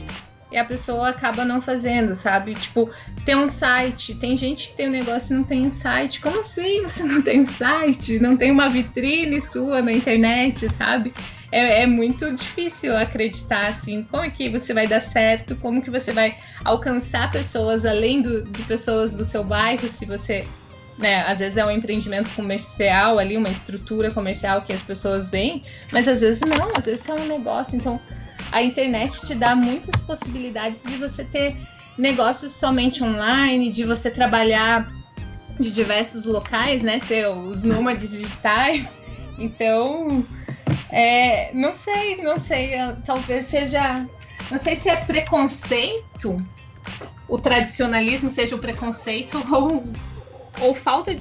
e 0.54 0.56
a 0.56 0.64
pessoa 0.64 1.08
acaba 1.08 1.44
não 1.44 1.60
fazendo, 1.60 2.14
sabe? 2.14 2.54
Tipo, 2.54 2.88
tem 3.24 3.34
um 3.34 3.48
site, 3.48 4.14
tem 4.14 4.36
gente 4.36 4.68
que 4.68 4.76
tem 4.76 4.86
um 4.86 4.92
negócio 4.92 5.34
e 5.34 5.36
não 5.36 5.42
tem 5.42 5.66
um 5.66 5.70
site. 5.70 6.20
Como 6.20 6.40
assim 6.40 6.82
você 6.82 7.02
não 7.02 7.20
tem 7.20 7.40
um 7.40 7.46
site? 7.46 8.20
Não 8.20 8.36
tem 8.36 8.52
uma 8.52 8.70
vitrine 8.70 9.40
sua 9.40 9.82
na 9.82 9.92
internet, 9.92 10.68
sabe? 10.68 11.12
É, 11.50 11.82
é, 11.82 11.86
muito 11.88 12.32
difícil 12.32 12.96
acreditar 12.96 13.66
assim, 13.66 14.06
como 14.08 14.22
é 14.22 14.30
que 14.30 14.48
você 14.48 14.72
vai 14.72 14.86
dar 14.86 15.00
certo, 15.00 15.56
como 15.56 15.82
que 15.82 15.90
você 15.90 16.12
vai 16.12 16.36
alcançar 16.64 17.32
pessoas 17.32 17.84
além 17.84 18.22
do, 18.22 18.44
de 18.44 18.62
pessoas 18.62 19.12
do 19.12 19.24
seu 19.24 19.42
bairro, 19.42 19.88
se 19.88 20.04
você, 20.04 20.46
né, 20.98 21.22
às 21.26 21.40
vezes 21.40 21.58
é 21.58 21.64
um 21.64 21.70
empreendimento 21.70 22.30
comercial 22.30 23.18
ali, 23.18 23.36
uma 23.36 23.50
estrutura 23.50 24.12
comercial 24.12 24.62
que 24.62 24.72
as 24.72 24.82
pessoas 24.82 25.28
veem, 25.28 25.64
mas 25.92 26.08
às 26.08 26.20
vezes 26.20 26.40
não, 26.40 26.72
às 26.76 26.86
vezes 26.86 27.08
é 27.08 27.14
um 27.14 27.26
negócio, 27.26 27.76
então 27.76 28.00
a 28.54 28.62
internet 28.62 29.26
te 29.26 29.34
dá 29.34 29.56
muitas 29.56 30.00
possibilidades 30.02 30.84
de 30.84 30.96
você 30.96 31.24
ter 31.24 31.56
negócios 31.98 32.52
somente 32.52 33.02
online, 33.02 33.68
de 33.68 33.82
você 33.82 34.08
trabalhar 34.08 34.88
de 35.58 35.72
diversos 35.72 36.24
locais, 36.24 36.84
né? 36.84 37.00
Ser 37.00 37.26
os 37.26 37.64
nômades 37.64 38.12
digitais. 38.12 39.02
Então, 39.36 40.24
é, 40.88 41.52
não 41.52 41.74
sei, 41.74 42.22
não 42.22 42.38
sei. 42.38 42.74
Talvez 43.04 43.46
seja. 43.46 44.06
Não 44.48 44.58
sei 44.58 44.76
se 44.76 44.88
é 44.88 44.96
preconceito, 44.96 46.40
o 47.26 47.38
tradicionalismo 47.38 48.30
seja 48.30 48.54
o 48.54 48.58
preconceito 48.60 49.42
ou, 49.52 49.84
ou 50.60 50.74
falta. 50.76 51.16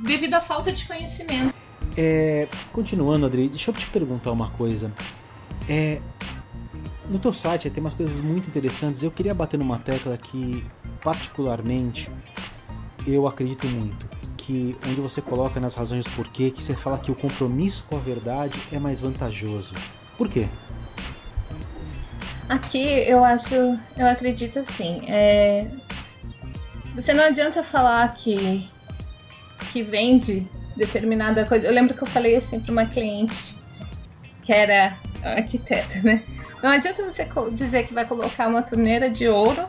devido 0.00 0.34
à 0.34 0.40
falta 0.40 0.72
de 0.72 0.84
conhecimento. 0.84 1.54
É, 1.96 2.48
continuando, 2.72 3.26
Adri, 3.26 3.48
deixa 3.48 3.70
eu 3.70 3.74
te 3.74 3.86
perguntar 3.86 4.32
uma 4.32 4.50
coisa. 4.50 4.90
É, 5.68 6.00
no 7.12 7.18
teu 7.18 7.32
site 7.32 7.68
tem 7.68 7.82
umas 7.82 7.94
coisas 7.94 8.16
muito 8.24 8.48
interessantes. 8.48 9.02
Eu 9.02 9.10
queria 9.10 9.34
bater 9.34 9.58
numa 9.58 9.78
tecla 9.78 10.16
que, 10.16 10.64
particularmente, 11.02 12.10
eu 13.06 13.26
acredito 13.26 13.66
muito. 13.66 14.06
Que 14.36 14.76
onde 14.88 15.00
você 15.00 15.20
coloca 15.20 15.60
nas 15.60 15.74
razões 15.74 16.04
do 16.04 16.10
porquê, 16.12 16.50
que 16.50 16.62
você 16.62 16.74
fala 16.74 16.98
que 16.98 17.12
o 17.12 17.14
compromisso 17.14 17.84
com 17.88 17.96
a 17.96 18.00
verdade 18.00 18.58
é 18.72 18.78
mais 18.78 18.98
vantajoso. 18.98 19.74
Por 20.16 20.28
quê? 20.28 20.48
Aqui 22.48 22.82
eu 23.08 23.24
acho, 23.24 23.54
eu 23.54 24.06
acredito 24.06 24.58
assim. 24.58 25.02
É... 25.06 25.70
Você 26.94 27.12
não 27.12 27.24
adianta 27.24 27.62
falar 27.62 28.14
que 28.14 28.68
que 29.72 29.82
vende 29.82 30.46
determinada 30.76 31.46
coisa. 31.46 31.66
Eu 31.66 31.72
lembro 31.72 31.94
que 31.94 32.02
eu 32.02 32.06
falei 32.06 32.36
assim 32.36 32.60
para 32.60 32.72
uma 32.72 32.84
cliente 32.84 33.56
que 34.42 34.52
era 34.52 34.98
arquiteta, 35.22 36.00
né? 36.02 36.22
Não 36.62 36.70
adianta 36.70 37.04
você 37.04 37.28
dizer 37.52 37.86
que 37.86 37.94
vai 37.94 38.04
colocar 38.04 38.48
uma 38.48 38.62
torneira 38.62 39.10
de 39.10 39.28
ouro 39.28 39.66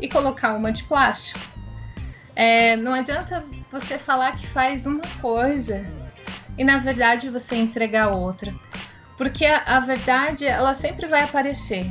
e 0.00 0.08
colocar 0.08 0.54
uma 0.54 0.72
de 0.72 0.84
plástico. 0.84 1.40
É, 2.34 2.76
não 2.76 2.92
adianta 2.92 3.44
você 3.72 3.98
falar 3.98 4.36
que 4.36 4.46
faz 4.46 4.86
uma 4.86 5.02
coisa 5.20 5.84
e 6.58 6.64
na 6.64 6.78
verdade 6.78 7.30
você 7.30 7.56
entregar 7.56 8.14
outra. 8.14 8.54
Porque 9.16 9.46
a, 9.46 9.62
a 9.66 9.80
verdade, 9.80 10.46
ela 10.46 10.74
sempre 10.74 11.06
vai 11.06 11.22
aparecer. 11.22 11.90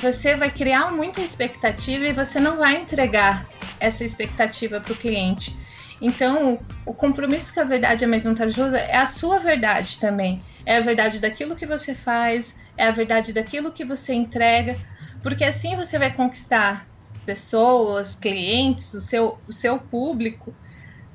Você 0.00 0.34
vai 0.34 0.50
criar 0.50 0.90
muita 0.90 1.20
expectativa 1.20 2.04
e 2.04 2.12
você 2.12 2.40
não 2.40 2.56
vai 2.56 2.76
entregar 2.76 3.46
essa 3.78 4.04
expectativa 4.04 4.80
para 4.80 4.92
o 4.92 4.96
cliente. 4.96 5.56
Então, 6.00 6.60
o 6.86 6.94
compromisso 6.94 7.54
com 7.54 7.60
a 7.60 7.64
verdade 7.64 8.04
é 8.04 8.06
mais 8.06 8.24
vantajoso 8.24 8.76
é 8.76 8.96
a 8.96 9.06
sua 9.06 9.38
verdade 9.38 9.98
também. 9.98 10.38
É 10.64 10.76
a 10.76 10.80
verdade 10.80 11.18
daquilo 11.20 11.56
que 11.56 11.66
você 11.66 11.94
faz, 11.94 12.54
é 12.76 12.86
a 12.86 12.90
verdade 12.90 13.32
daquilo 13.32 13.72
que 13.72 13.84
você 13.84 14.12
entrega, 14.12 14.76
porque 15.22 15.44
assim 15.44 15.74
você 15.76 15.98
vai 15.98 16.12
conquistar 16.12 16.86
pessoas, 17.24 18.14
clientes, 18.14 18.92
o 18.92 19.00
seu, 19.00 19.42
o 19.48 19.52
seu 19.52 19.78
público 19.78 20.54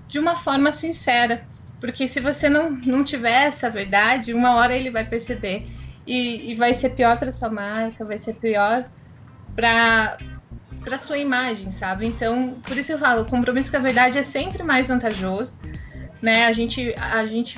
de 0.07 0.19
uma 0.19 0.35
forma 0.35 0.71
sincera. 0.71 1.47
Porque 1.79 2.05
se 2.05 2.19
você 2.19 2.49
não, 2.49 2.71
não 2.71 3.03
tiver 3.03 3.47
essa 3.47 3.69
verdade, 3.69 4.33
uma 4.33 4.55
hora 4.55 4.75
ele 4.75 4.91
vai 4.91 5.07
perceber. 5.07 5.65
E, 6.05 6.51
e 6.51 6.55
vai 6.55 6.73
ser 6.73 6.91
pior 6.91 7.17
para 7.17 7.31
sua 7.31 7.49
marca, 7.49 8.03
vai 8.03 8.17
ser 8.17 8.33
pior 8.33 8.89
para 9.55 10.17
para 10.83 10.97
sua 10.97 11.17
imagem, 11.17 11.71
sabe? 11.71 12.07
Então, 12.07 12.55
por 12.63 12.77
isso 12.77 12.91
eu 12.91 12.99
falo, 12.99 13.21
o 13.21 13.25
compromisso 13.25 13.71
com 13.71 13.77
a 13.77 13.81
verdade 13.81 14.17
é 14.17 14.23
sempre 14.23 14.63
mais 14.63 14.87
vantajoso, 14.87 15.59
né? 16.21 16.45
A 16.45 16.51
gente 16.51 16.93
a 16.97 17.25
gente 17.25 17.57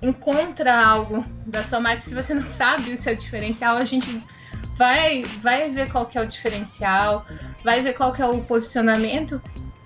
encontra 0.00 0.84
algo 0.84 1.24
da 1.46 1.62
sua 1.62 1.80
marca, 1.80 2.00
se 2.00 2.14
você 2.14 2.34
não 2.34 2.46
sabe 2.48 2.92
o 2.92 2.96
seu 2.96 3.14
diferencial, 3.14 3.76
a 3.76 3.84
gente 3.84 4.22
vai, 4.76 5.22
vai 5.40 5.70
ver 5.70 5.90
qual 5.90 6.06
que 6.06 6.18
é 6.18 6.20
o 6.20 6.26
diferencial, 6.26 7.24
vai 7.62 7.82
ver 7.82 7.94
qual 7.94 8.12
que 8.12 8.20
é 8.20 8.26
o 8.26 8.40
posicionamento 8.42 9.40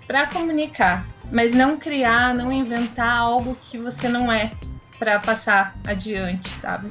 para 0.06 0.26
comunicar, 0.26 1.06
mas 1.30 1.52
não 1.52 1.76
criar, 1.76 2.34
não 2.34 2.50
inventar 2.50 3.18
algo 3.18 3.56
que 3.68 3.76
você 3.76 4.08
não 4.08 4.32
é 4.32 4.52
para 4.98 5.18
passar 5.18 5.76
adiante, 5.86 6.48
sabe? 6.50 6.90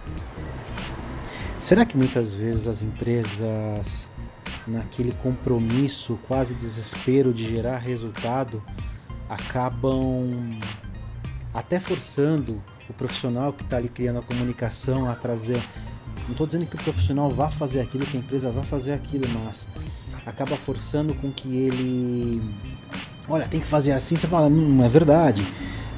Será 1.57 1.85
que 1.85 1.97
muitas 1.97 2.33
vezes 2.33 2.67
as 2.67 2.83
empresas 2.83 4.11
naquele 4.67 5.13
compromisso, 5.13 6.19
quase 6.27 6.53
desespero 6.53 7.33
de 7.33 7.47
gerar 7.47 7.77
resultado, 7.77 8.61
acabam 9.29 10.59
até 11.53 11.79
forçando 11.79 12.61
o 12.89 12.93
profissional 12.93 13.53
que 13.53 13.63
está 13.63 13.77
ali 13.77 13.89
criando 13.89 14.19
a 14.19 14.21
comunicação 14.21 15.09
a 15.09 15.15
trazer. 15.15 15.61
Não 16.23 16.31
estou 16.31 16.45
dizendo 16.45 16.65
que 16.65 16.75
o 16.75 16.79
profissional 16.79 17.31
vá 17.31 17.49
fazer 17.49 17.79
aquilo, 17.79 18.05
que 18.05 18.17
a 18.17 18.19
empresa 18.19 18.51
vá 18.51 18.63
fazer 18.63 18.93
aquilo, 18.93 19.27
mas 19.29 19.69
acaba 20.25 20.55
forçando 20.55 21.13
com 21.15 21.31
que 21.31 21.55
ele. 21.55 22.43
Olha, 23.27 23.47
tem 23.47 23.59
que 23.59 23.67
fazer 23.67 23.91
assim. 23.91 24.15
Você 24.15 24.27
fala, 24.27 24.49
não 24.49 24.85
é 24.85 24.89
verdade. 24.89 25.45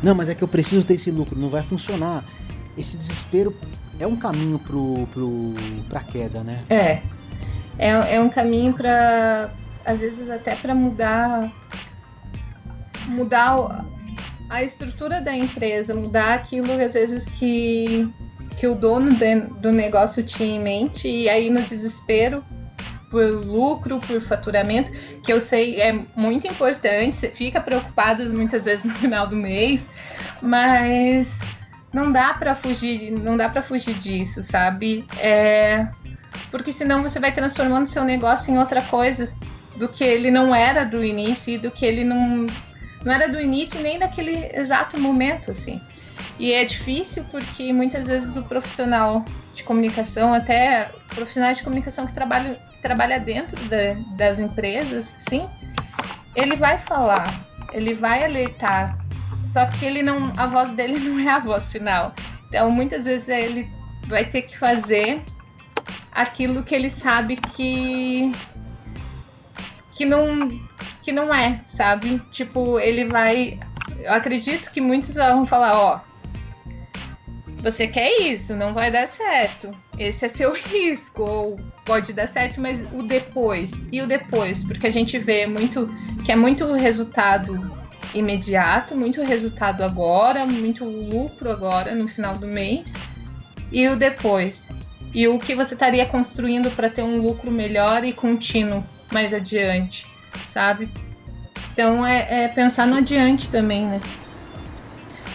Não, 0.02 0.14
mas 0.14 0.30
é 0.30 0.36
que 0.36 0.44
eu 0.44 0.48
preciso 0.48 0.86
ter 0.86 0.94
esse 0.94 1.10
lucro, 1.10 1.40
não 1.40 1.50
vai 1.50 1.64
funcionar. 1.64 2.24
Esse 2.78 2.96
desespero 2.96 3.56
é 4.00 4.06
um 4.06 4.16
caminho 4.16 4.60
pro, 4.60 5.08
pro, 5.08 5.54
queda, 6.12 6.44
né? 6.44 6.62
É. 6.70 7.02
É, 7.78 8.16
é 8.16 8.22
um 8.22 8.30
caminho 8.30 8.74
para 8.74 9.52
às 9.86 10.00
vezes 10.00 10.30
até 10.30 10.56
para 10.56 10.76
mudar 10.76 11.50
mudar 13.08 13.86
a 14.50 14.64
estrutura 14.64 15.22
da 15.22 15.36
empresa, 15.36 15.94
mudar 15.94 16.34
aquilo 16.34 16.72
às 16.82 16.94
vezes 16.94 17.26
que, 17.26 18.08
que 18.58 18.68
o 18.68 18.76
dono 18.76 19.14
de, 19.14 19.42
do 19.60 19.72
negócio 19.72 20.24
tinha 20.24 20.56
em 20.56 20.60
mente, 20.60 21.08
e 21.08 21.30
aí 21.30 21.50
no 21.50 21.62
desespero 21.62 22.44
por 23.10 23.24
lucro, 23.46 24.00
por 24.00 24.20
faturamento, 24.20 24.92
que 25.24 25.32
eu 25.32 25.40
sei 25.40 25.80
é 25.80 25.94
muito 26.16 26.48
importante, 26.48 27.16
você 27.16 27.30
fica 27.30 27.62
preocupado 27.62 28.24
muitas 28.34 28.66
vezes 28.66 28.86
no 28.86 28.94
final 28.96 29.28
do 29.28 29.36
mês, 29.36 29.82
mas 30.42 31.40
não 31.94 32.12
dá 32.12 32.34
para 32.34 32.56
fugir, 32.56 33.12
não 33.12 33.38
dá 33.38 33.50
para 33.50 33.62
fugir 33.62 33.94
disso, 33.96 34.44
sabe? 34.44 35.06
É, 35.20 35.88
porque 36.52 36.72
senão 36.72 37.04
você 37.04 37.20
vai 37.20 37.32
transformando 37.32 37.88
seu 37.88 38.04
negócio 38.04 38.52
em 38.54 38.58
outra 38.58 38.82
coisa 38.82 39.32
do 39.76 39.88
que 39.88 40.04
ele 40.04 40.32
não 40.32 40.54
era 40.54 40.84
do 40.84 41.04
início 41.04 41.54
e 41.54 41.58
do 41.58 41.70
que 41.72 41.86
ele 41.86 42.04
não 42.04 42.48
não 43.04 43.14
era 43.14 43.30
do 43.30 43.40
início 43.40 43.80
nem 43.82 44.00
daquele 44.00 44.50
exato 44.54 45.00
momento, 45.00 45.52
assim. 45.52 45.80
E 46.40 46.52
é 46.52 46.66
difícil 46.66 47.24
porque 47.32 47.72
muitas 47.72 48.08
vezes 48.08 48.36
o 48.36 48.44
profissional 48.44 49.24
de 49.56 49.64
comunicação, 49.64 50.34
até 50.34 50.90
profissionais 51.10 51.58
de 51.58 51.64
comunicação 51.64 52.06
que 52.06 52.14
trabalham 52.14 52.56
que 52.56 52.82
trabalha 52.82 53.20
dentro 53.20 53.58
da, 53.66 53.94
das 54.18 54.40
empresas, 54.40 55.16
sim, 55.30 55.48
ele 56.36 56.56
vai 56.56 56.78
falar, 56.78 57.34
ele 57.74 57.94
vai 57.94 58.24
alertar, 58.24 58.98
só 59.44 59.66
que 59.66 59.86
ele 59.86 60.04
não, 60.04 60.32
a 60.38 60.46
voz 60.46 60.72
dele 60.74 61.00
não 61.02 61.20
é 61.20 61.32
a 61.32 61.40
voz 61.40 61.72
final. 61.72 62.14
Então 62.48 62.70
muitas 62.70 63.06
vezes 63.06 63.28
ele 63.28 63.68
vai 64.06 64.26
ter 64.26 64.44
que 64.44 64.58
fazer 64.58 65.22
aquilo 66.18 66.64
que 66.64 66.74
ele 66.74 66.90
sabe 66.90 67.36
que 67.36 68.32
que 69.94 70.04
não 70.04 70.50
que 71.04 71.12
não 71.12 71.34
é, 71.34 71.62
sabe? 71.68 72.20
Tipo, 72.32 72.80
ele 72.80 73.06
vai. 73.06 73.60
Eu 74.00 74.12
acredito 74.12 74.72
que 74.72 74.82
muitos 74.82 75.14
vão 75.14 75.46
falar, 75.46 75.80
ó. 75.80 76.02
Você 77.60 77.88
quer 77.88 78.20
isso, 78.20 78.56
não 78.56 78.74
vai 78.74 78.92
dar 78.92 79.08
certo. 79.08 79.72
Esse 79.98 80.26
é 80.26 80.30
seu 80.30 80.54
risco, 80.58 81.24
ou 81.24 81.60
pode 81.86 82.14
dar 82.14 82.28
certo, 82.28 82.60
mas 82.60 82.86
o 82.92 83.04
depois. 83.04 83.86
E 83.92 84.02
o 84.02 84.08
depois? 84.08 84.64
Porque 84.64 84.88
a 84.88 84.92
gente 84.92 85.18
vê 85.18 85.46
muito 85.46 85.88
que 86.26 86.32
é 86.32 86.36
muito 86.36 86.74
resultado 86.74 87.72
imediato, 88.14 88.96
muito 88.96 89.22
resultado 89.22 89.84
agora, 89.84 90.46
muito 90.46 90.84
lucro 90.84 91.52
agora 91.52 91.96
no 91.96 92.08
final 92.08 92.34
do 92.34 92.48
mês. 92.48 92.92
E 93.72 93.88
o 93.88 93.96
depois? 93.96 94.70
E 95.14 95.28
o 95.28 95.40
que 95.40 95.56
você 95.56 95.74
estaria 95.74 96.06
construindo 96.06 96.70
para 96.72 96.90
ter 96.90 97.04
um 97.04 97.22
lucro 97.22 97.52
melhor 97.52 98.04
e 98.04 98.14
contínuo 98.14 98.84
mais 99.12 99.34
adiante? 99.34 100.06
sabe? 100.50 100.90
Então 101.74 102.06
é, 102.06 102.46
é, 102.46 102.48
pensar 102.48 102.88
no 102.88 102.96
adiante 102.96 103.50
também, 103.50 103.86
né? 103.86 104.02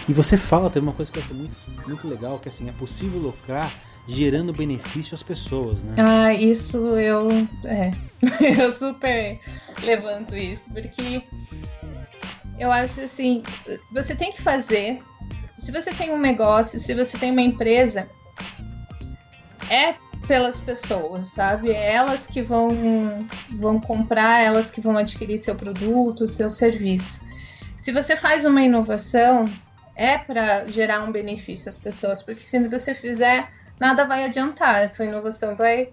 E 0.07 0.13
você 0.13 0.35
fala 0.35 0.69
tem 0.69 0.81
uma 0.81 0.93
coisa 0.93 1.11
que 1.11 1.17
eu 1.17 1.23
acho 1.23 1.33
muito, 1.33 1.55
muito 1.87 2.07
legal, 2.07 2.39
que 2.39 2.49
assim, 2.49 2.67
é 2.67 2.73
possível 2.73 3.19
lucrar 3.19 3.71
gerando 4.05 4.51
benefício 4.51 5.15
às 5.15 5.23
pessoas, 5.23 5.83
né? 5.83 5.95
Ah, 5.97 6.33
isso 6.33 6.77
eu. 6.97 7.29
É. 7.63 7.91
eu 8.61 8.71
super 8.71 9.39
levanto 9.81 10.35
isso, 10.35 10.73
porque 10.73 11.23
eu 12.59 12.69
acho 12.69 12.99
assim, 12.99 13.43
você 13.91 14.13
tem 14.13 14.33
que 14.33 14.41
fazer. 14.41 15.01
Se 15.57 15.71
você 15.71 15.93
tem 15.93 16.11
um 16.11 16.19
negócio, 16.19 16.77
se 16.77 16.93
você 16.93 17.17
tem 17.17 17.31
uma 17.31 17.41
empresa, 17.41 18.09
é 19.69 19.95
pelas 20.27 20.61
pessoas, 20.61 21.27
sabe? 21.27 21.71
É 21.71 21.93
elas 21.93 22.25
que 22.25 22.41
vão, 22.41 23.27
vão 23.49 23.79
comprar, 23.79 24.41
elas 24.41 24.71
que 24.71 24.81
vão 24.81 24.97
adquirir 24.97 25.37
seu 25.37 25.55
produto, 25.55 26.27
seu 26.27 26.49
serviço. 26.49 27.21
Se 27.77 27.91
você 27.91 28.15
faz 28.15 28.45
uma 28.45 28.61
inovação, 28.61 29.45
é 29.95 30.17
para 30.17 30.65
gerar 30.67 31.03
um 31.03 31.11
benefício 31.11 31.69
às 31.69 31.77
pessoas, 31.77 32.23
porque 32.23 32.41
se 32.41 32.67
você 32.67 32.95
fizer, 32.95 33.51
nada 33.79 34.05
vai 34.05 34.23
adiantar. 34.23 34.83
A 34.83 34.87
sua 34.87 35.05
inovação 35.05 35.55
vai 35.55 35.89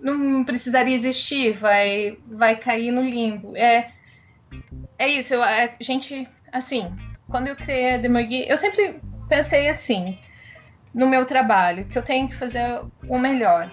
não 0.00 0.44
precisaria 0.44 0.94
existir, 0.94 1.52
vai 1.52 2.18
vai 2.26 2.56
cair 2.56 2.92
no 2.92 3.02
limbo. 3.02 3.56
É 3.56 3.90
é 4.98 5.08
isso, 5.08 5.34
eu, 5.34 5.42
a 5.42 5.70
gente 5.80 6.28
assim, 6.52 6.94
quando 7.28 7.48
eu 7.48 7.56
criei 7.56 7.94
a 7.94 7.98
Demagui, 7.98 8.44
eu 8.48 8.56
sempre 8.56 9.00
pensei 9.28 9.68
assim, 9.68 10.18
no 10.94 11.08
meu 11.08 11.26
trabalho, 11.26 11.86
que 11.86 11.98
eu 11.98 12.02
tenho 12.02 12.28
que 12.28 12.36
fazer 12.36 12.80
o 13.08 13.18
melhor. 13.18 13.70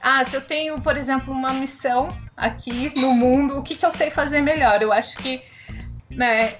Ah, 0.00 0.24
se 0.24 0.36
eu 0.36 0.40
tenho, 0.40 0.80
por 0.80 0.96
exemplo, 0.96 1.32
uma 1.32 1.52
missão 1.52 2.08
aqui 2.36 2.92
no 2.98 3.12
mundo, 3.12 3.58
o 3.58 3.62
que, 3.62 3.76
que 3.76 3.84
eu 3.84 3.90
sei 3.90 4.10
fazer 4.10 4.40
melhor? 4.40 4.80
Eu 4.80 4.92
acho 4.92 5.16
que 5.18 5.42
né, 6.10 6.54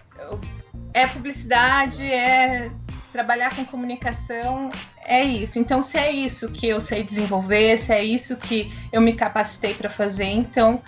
é 0.92 1.07
publicidade, 1.07 2.05
é 2.05 2.70
trabalhar 3.12 3.55
com 3.55 3.64
comunicação, 3.64 4.70
é 5.05 5.22
isso. 5.22 5.59
Então, 5.59 5.83
se 5.83 5.98
é 5.98 6.11
isso 6.11 6.51
que 6.51 6.66
eu 6.66 6.81
sei 6.81 7.03
desenvolver, 7.03 7.77
se 7.79 7.92
é 7.92 8.03
isso 8.03 8.37
que 8.37 8.72
eu 8.92 9.01
me 9.01 9.12
capacitei 9.12 9.75
para 9.75 9.90
fazer, 9.90 10.27
então 10.27 10.83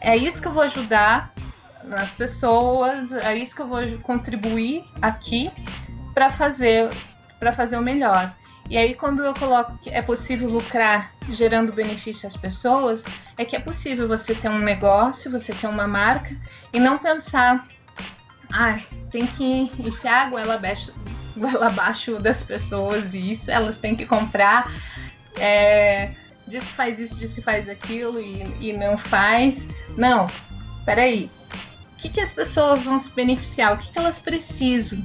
é 0.00 0.16
isso 0.16 0.40
que 0.40 0.48
eu 0.48 0.52
vou 0.52 0.62
ajudar 0.62 1.32
nas 1.84 2.10
pessoas, 2.10 3.12
é 3.12 3.36
isso 3.36 3.54
que 3.54 3.62
eu 3.62 3.68
vou 3.68 3.82
contribuir 3.98 4.84
aqui 5.00 5.50
para 6.14 6.30
fazer 6.30 6.90
para 7.38 7.52
fazer 7.52 7.76
o 7.76 7.82
melhor. 7.82 8.34
E 8.68 8.76
aí, 8.76 8.94
quando 8.94 9.22
eu 9.22 9.32
coloco 9.32 9.78
que 9.78 9.90
é 9.90 10.02
possível 10.02 10.48
lucrar 10.48 11.12
gerando 11.30 11.72
benefício 11.72 12.26
às 12.26 12.36
pessoas, 12.36 13.04
é 13.38 13.44
que 13.44 13.54
é 13.54 13.60
possível 13.60 14.08
você 14.08 14.34
ter 14.34 14.48
um 14.48 14.58
negócio, 14.58 15.30
você 15.30 15.54
ter 15.54 15.68
uma 15.68 15.86
marca 15.86 16.36
e 16.72 16.80
não 16.80 16.98
pensar, 16.98 17.66
ah, 18.52 18.80
tem 19.10 19.26
que 19.26 19.70
enfiar 19.78 20.26
a 20.26 20.30
goela 20.30 20.54
abaixo, 20.54 20.92
goela 21.36 21.68
abaixo 21.68 22.18
das 22.18 22.42
pessoas 22.42 23.14
e 23.14 23.30
isso, 23.30 23.50
elas 23.50 23.78
têm 23.78 23.94
que 23.94 24.04
comprar. 24.04 24.74
É, 25.38 26.12
diz 26.46 26.64
que 26.64 26.72
faz 26.72 26.98
isso, 26.98 27.16
diz 27.18 27.32
que 27.32 27.40
faz 27.40 27.68
aquilo 27.68 28.18
e, 28.18 28.44
e 28.60 28.72
não 28.72 28.98
faz. 28.98 29.68
Não, 29.96 30.26
peraí. 30.84 31.30
O 31.92 31.96
que, 31.98 32.08
que 32.08 32.20
as 32.20 32.32
pessoas 32.32 32.84
vão 32.84 32.98
se 32.98 33.12
beneficiar? 33.12 33.74
O 33.74 33.78
que, 33.78 33.90
que 33.90 33.98
elas 33.98 34.18
precisam? 34.18 35.02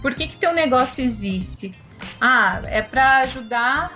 Por 0.00 0.14
que, 0.14 0.28
que 0.28 0.36
teu 0.36 0.52
negócio 0.52 1.04
existe? 1.04 1.74
Ah, 2.20 2.60
é 2.66 2.80
para 2.80 3.18
ajudar 3.18 3.92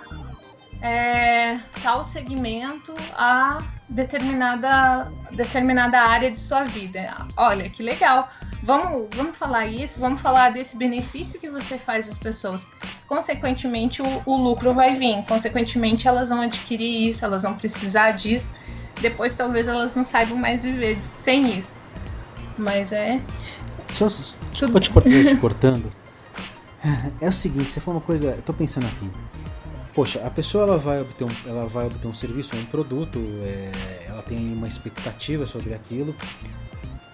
é, 0.82 1.58
tal 1.82 2.04
segmento 2.04 2.94
a 3.14 3.58
determinada, 3.88 5.10
determinada 5.30 5.98
área 5.98 6.30
de 6.30 6.38
sua 6.38 6.64
vida. 6.64 7.26
Olha, 7.36 7.70
que 7.70 7.82
legal. 7.82 8.28
Vamos, 8.62 9.08
vamos 9.14 9.36
falar 9.36 9.66
isso, 9.66 10.00
vamos 10.00 10.20
falar 10.20 10.50
desse 10.50 10.76
benefício 10.76 11.40
que 11.40 11.50
você 11.50 11.78
faz 11.78 12.08
às 12.08 12.18
pessoas. 12.18 12.66
Consequentemente, 13.06 14.00
o, 14.00 14.22
o 14.24 14.36
lucro 14.36 14.72
vai 14.72 14.94
vir. 14.94 15.22
Consequentemente, 15.24 16.08
elas 16.08 16.30
vão 16.30 16.40
adquirir 16.40 17.08
isso, 17.08 17.24
elas 17.24 17.42
vão 17.42 17.54
precisar 17.54 18.12
disso. 18.12 18.54
Depois, 19.00 19.34
talvez, 19.34 19.68
elas 19.68 19.94
não 19.96 20.04
saibam 20.04 20.38
mais 20.38 20.62
viver 20.62 20.98
sem 21.02 21.58
isso. 21.58 21.83
Mas 22.56 22.92
é. 22.92 23.20
Só, 23.92 24.08
desculpa 24.50 24.80
te, 24.80 24.90
cortar, 24.90 25.10
te 25.10 25.36
cortando. 25.40 25.90
É 27.20 27.28
o 27.28 27.32
seguinte, 27.32 27.72
você 27.72 27.80
falou 27.80 28.00
uma 28.00 28.06
coisa, 28.06 28.30
eu 28.30 28.42
tô 28.42 28.52
pensando 28.52 28.86
aqui. 28.86 29.10
Poxa, 29.94 30.20
a 30.24 30.30
pessoa 30.30 30.64
ela 30.64 30.78
vai 30.78 31.00
obter 31.00 31.24
um, 31.24 31.30
ela 31.46 31.66
vai 31.66 31.86
obter 31.86 32.06
um 32.06 32.14
serviço, 32.14 32.56
um 32.56 32.64
produto, 32.64 33.20
é, 33.44 34.06
ela 34.08 34.22
tem 34.22 34.38
uma 34.38 34.66
expectativa 34.66 35.46
sobre 35.46 35.72
aquilo 35.72 36.14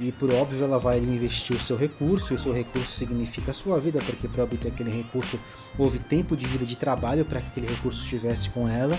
e 0.01 0.11
por 0.11 0.33
óbvio 0.33 0.65
ela 0.65 0.79
vai 0.79 0.99
investir 0.99 1.55
o 1.55 1.61
seu 1.61 1.77
recurso, 1.77 2.33
e 2.33 2.37
o 2.37 2.39
seu 2.39 2.53
recurso 2.53 2.91
significa 2.91 3.51
a 3.51 3.55
sua 3.55 3.79
vida, 3.79 4.01
porque 4.05 4.27
para 4.27 4.43
obter 4.43 4.69
aquele 4.69 4.91
recurso 4.91 5.39
houve 5.77 5.99
tempo 5.99 6.35
de 6.35 6.47
vida 6.47 6.65
de 6.65 6.75
trabalho 6.75 7.25
para 7.25 7.41
que 7.41 7.49
aquele 7.49 7.67
recurso 7.67 8.03
estivesse 8.03 8.49
com 8.49 8.67
ela. 8.67 8.99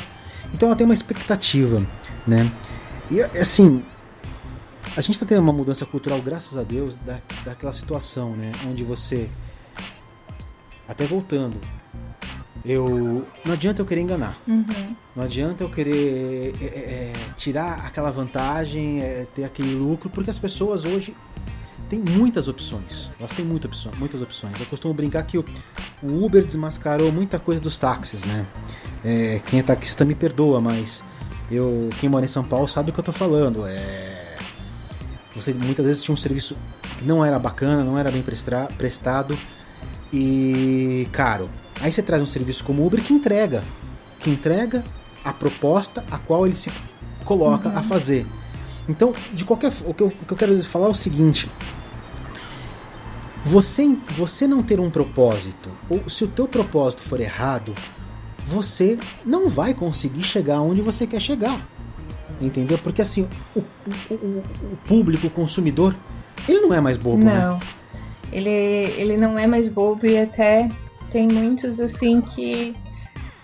Então 0.54 0.70
ela 0.70 0.76
tem 0.76 0.86
uma 0.86 0.94
expectativa, 0.94 1.82
né? 2.26 2.52
E 3.10 3.20
assim, 3.22 3.84
a 4.96 5.02
gente 5.02 5.12
está 5.12 5.26
tendo 5.26 5.42
uma 5.42 5.54
mudança 5.54 5.86
cultural, 5.86 6.22
graças 6.22 6.58
a 6.58 6.64
Deus, 6.64 6.98
da, 6.98 7.20
daquela 7.46 7.74
situação, 7.74 8.32
né? 8.36 8.52
Onde 8.68 8.84
você. 8.84 9.30
Até 10.88 11.06
voltando. 11.06 11.58
Eu. 12.66 13.26
Não 13.46 13.54
adianta 13.54 13.82
eu 13.82 13.86
querer 13.86 14.02
enganar. 14.02 14.36
Uhum. 14.48 14.96
Não 15.16 15.24
adianta 15.24 15.64
eu 15.64 15.70
querer 15.70 16.54
é, 16.62 16.66
é, 16.66 16.68
é, 16.68 17.14
tirar 17.38 17.86
aquela 17.86 18.12
vantagem, 18.12 19.02
é, 19.02 19.26
ter 19.34 19.46
aquele 19.46 19.74
lucro, 19.76 20.10
porque 20.10 20.30
as 20.30 20.38
pessoas 20.38 20.84
hoje 20.84 21.16
têm 21.90 22.00
muitas 22.00 22.50
opções. 22.50 23.10
Elas 23.18 23.32
têm 23.32 23.46
muita 23.46 23.68
opção, 23.68 23.92
muitas 23.98 24.22
opções. 24.22 24.60
Eu 24.60 24.66
costumo 24.66 24.94
brincar 24.94 25.24
que 25.24 25.38
o, 25.38 25.46
o 26.04 26.26
Uber 26.26 26.44
desmascarou 26.44 27.12
muita 27.12 27.40
coisa 27.40 27.62
dos 27.62 27.78
táxis, 27.78 28.26
né? 28.26 28.46
É, 29.06 29.42
quem 29.48 29.60
é 29.60 29.64
taxista 29.64 30.04
me 30.04 30.14
perdoa, 30.14 30.60
mas 30.60 31.02
eu, 31.50 31.90
quem 32.00 32.10
mora 32.10 32.26
em 32.26 32.30
São 32.30 32.44
Paulo 32.44 32.68
sabe 32.68 32.92
o 32.92 32.94
que 32.94 33.00
eu 33.00 33.04
tô 33.04 33.14
falando. 33.14 33.66
É 33.66 34.11
você 35.36 35.54
muitas 35.54 35.86
vezes 35.86 36.04
tinha 36.04 36.14
um 36.14 36.18
serviço 36.18 36.56
que 36.98 37.06
não 37.06 37.24
era 37.24 37.40
bacana, 37.40 37.84
não 37.84 37.98
era 37.98 38.12
bem 38.12 38.24
prestado 38.78 39.38
e 40.12 41.08
caro. 41.12 41.50
Aí 41.80 41.92
você 41.92 42.02
traz 42.02 42.22
um 42.22 42.26
serviço 42.26 42.64
como 42.64 42.84
o 42.84 42.88
Uber 42.88 43.02
que 43.02 43.14
entrega, 43.14 43.64
que 44.20 44.30
entrega 44.30 44.84
a 45.24 45.32
proposta 45.32 46.04
a 46.12 46.18
qual 46.18 46.46
ele 46.46 46.56
se 46.56 46.72
coloca 47.24 47.70
uhum. 47.70 47.78
a 47.78 47.82
fazer. 47.82 48.26
Então, 48.90 49.14
de 49.32 49.46
qualquer 49.46 49.72
o 49.86 49.94
que, 49.94 50.04
eu, 50.04 50.08
o 50.08 50.26
que 50.26 50.34
eu 50.34 50.38
quero 50.38 50.64
falar 50.64 50.88
é 50.88 50.90
o 50.90 50.96
seguinte: 50.96 51.50
você, 53.46 53.98
você 54.18 54.48
não 54.48 54.62
ter 54.62 54.80
um 54.80 54.90
propósito, 54.90 55.70
ou 55.90 56.10
se 56.10 56.24
o 56.24 56.28
teu 56.28 56.48
propósito 56.48 57.02
for 57.02 57.20
errado, 57.20 57.74
você 58.46 59.00
não 59.26 59.48
vai 59.48 59.74
conseguir 59.74 60.24
chegar 60.24 60.62
onde 60.62 60.82
você 60.82 61.08
quer 61.08 61.22
chegar. 61.22 61.66
Entendeu? 62.42 62.78
Porque 62.78 63.02
assim, 63.02 63.28
o, 63.56 63.60
o, 63.60 64.14
o, 64.14 64.78
público, 64.88 65.28
o 65.28 65.30
consumidor, 65.30 65.96
ele 66.48 66.62
não 66.62 66.74
é 66.74 66.82
mais 66.82 66.98
bobo, 66.98 67.24
né? 67.24 67.40
não. 67.40 67.58
né? 67.58 67.62
Ele, 68.32 68.50
ele 68.50 69.18
não 69.18 69.38
é 69.38 69.46
mais 69.46 69.68
bobo 69.68 70.06
e 70.06 70.18
até 70.18 70.70
tem 71.12 71.28
muitos 71.28 71.80
assim 71.80 72.22
que, 72.22 72.74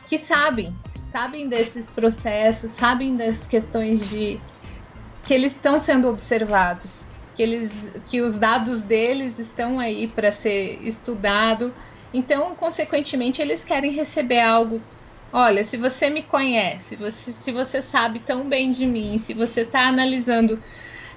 que 0.07 0.17
sabem, 0.17 0.73
sabem 1.11 1.49
desses 1.49 1.89
processos, 1.89 2.71
sabem 2.71 3.15
das 3.17 3.45
questões 3.45 4.09
de 4.09 4.39
que 5.25 5.33
eles 5.33 5.53
estão 5.53 5.77
sendo 5.77 6.07
observados, 6.07 7.05
que 7.35 7.43
eles 7.43 7.91
que 8.07 8.21
os 8.21 8.37
dados 8.37 8.83
deles 8.83 9.37
estão 9.37 9.79
aí 9.79 10.07
para 10.07 10.31
ser 10.31 10.79
estudado. 10.81 11.73
Então, 12.13 12.55
consequentemente, 12.55 13.41
eles 13.41 13.63
querem 13.63 13.91
receber 13.91 14.39
algo 14.39 14.81
Olha, 15.31 15.63
se 15.63 15.77
você 15.77 16.09
me 16.09 16.23
conhece, 16.23 16.95
você, 16.95 17.31
se 17.31 17.51
você 17.51 17.81
sabe 17.81 18.19
tão 18.19 18.47
bem 18.47 18.71
de 18.71 18.85
mim, 18.85 19.17
se 19.17 19.33
você 19.33 19.61
está 19.61 19.87
analisando 19.87 20.61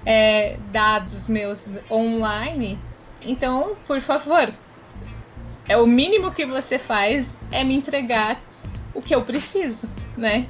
é, 0.05 0.57
dados 0.71 1.27
meus 1.27 1.65
online, 1.89 2.77
então, 3.21 3.75
por 3.87 4.01
favor, 4.01 4.53
é 5.67 5.77
o 5.77 5.87
mínimo 5.87 6.31
que 6.31 6.45
você 6.45 6.77
faz 6.77 7.33
é 7.51 7.63
me 7.63 7.73
entregar 7.73 8.41
o 8.93 9.01
que 9.01 9.15
eu 9.15 9.21
preciso, 9.21 9.89
né? 10.17 10.47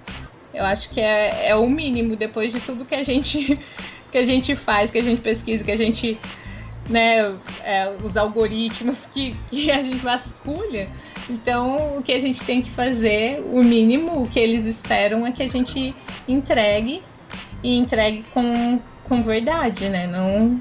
Eu 0.54 0.66
acho 0.66 0.90
que 0.90 1.00
é, 1.00 1.50
é 1.50 1.56
o 1.56 1.70
mínimo 1.70 2.16
depois 2.16 2.52
de 2.52 2.60
tudo 2.60 2.86
que 2.86 2.96
a 2.96 3.04
gente 3.04 3.60
que 4.12 4.18
a 4.18 4.24
gente 4.24 4.56
faz, 4.56 4.92
que 4.92 4.98
a 4.98 5.04
gente 5.04 5.22
pesquisa, 5.22 5.64
que 5.64 5.72
a 5.72 5.78
gente, 5.78 6.20
né, 6.90 7.34
é, 7.64 7.96
os 8.04 8.18
algoritmos 8.18 9.06
que, 9.06 9.34
que 9.50 9.72
a 9.72 9.82
gente 9.82 9.98
vasculha 9.98 10.90
então, 11.32 11.98
o 11.98 12.04
que 12.04 12.12
a 12.12 12.20
gente 12.20 12.44
tem 12.44 12.62
que 12.62 12.70
fazer, 12.70 13.42
o 13.46 13.64
mínimo, 13.64 14.22
o 14.22 14.28
que 14.28 14.40
eles 14.40 14.66
esperam 14.66 15.26
é 15.26 15.32
que 15.32 15.42
a 15.42 15.48
gente 15.48 15.96
entregue 16.28 17.02
e 17.64 17.78
entregue 17.78 18.26
com, 18.34 18.80
com 19.08 19.24
verdade, 19.24 19.88
né? 19.88 20.08
Não, 20.08 20.60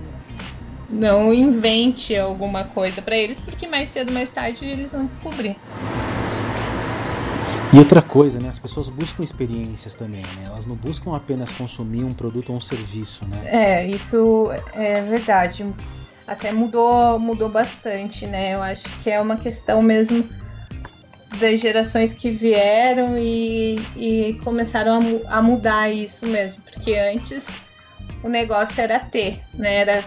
não 0.89 1.35
invente 1.35 2.17
alguma 2.17 2.65
coisa 2.65 3.03
para 3.03 3.17
eles, 3.17 3.41
porque 3.41 3.67
mais 3.67 3.89
cedo 3.89 4.13
mais 4.13 4.31
tarde 4.31 4.65
eles 4.65 4.93
vão 4.93 5.05
descobrir. 5.05 5.57
E 7.73 7.79
outra 7.79 8.03
coisa, 8.03 8.39
né? 8.41 8.49
As 8.49 8.59
pessoas 8.59 8.89
buscam 8.89 9.23
experiências 9.23 9.95
também, 9.95 10.23
né? 10.23 10.45
Elas 10.47 10.67
não 10.67 10.77
buscam 10.77 11.15
apenas 11.17 11.51
consumir 11.53 12.05
um 12.05 12.13
produto 12.13 12.51
ou 12.51 12.57
um 12.57 12.61
serviço, 12.61 13.25
né? 13.27 13.43
É, 13.45 13.87
isso 13.87 14.51
é 14.73 15.03
verdade. 15.03 15.67
Até 16.27 16.53
mudou, 16.53 17.19
mudou 17.19 17.49
bastante, 17.49 18.27
né? 18.27 18.55
Eu 18.55 18.63
acho 18.63 18.85
que 19.03 19.11
é 19.11 19.21
uma 19.21 19.37
questão 19.37 19.83
mesmo 19.83 20.29
das 21.39 21.61
gerações 21.61 22.13
que 22.13 22.31
vieram 22.31 23.17
e, 23.17 23.77
e 23.97 24.39
começaram 24.43 25.23
a, 25.27 25.39
a, 25.39 25.43
mudar 25.43 25.91
isso 25.91 26.27
mesmo, 26.27 26.63
porque 26.65 26.95
antes 26.95 27.49
o 28.23 28.29
negócio 28.29 28.81
era 28.81 28.99
ter, 28.99 29.39
né? 29.55 29.77
Era, 29.77 30.05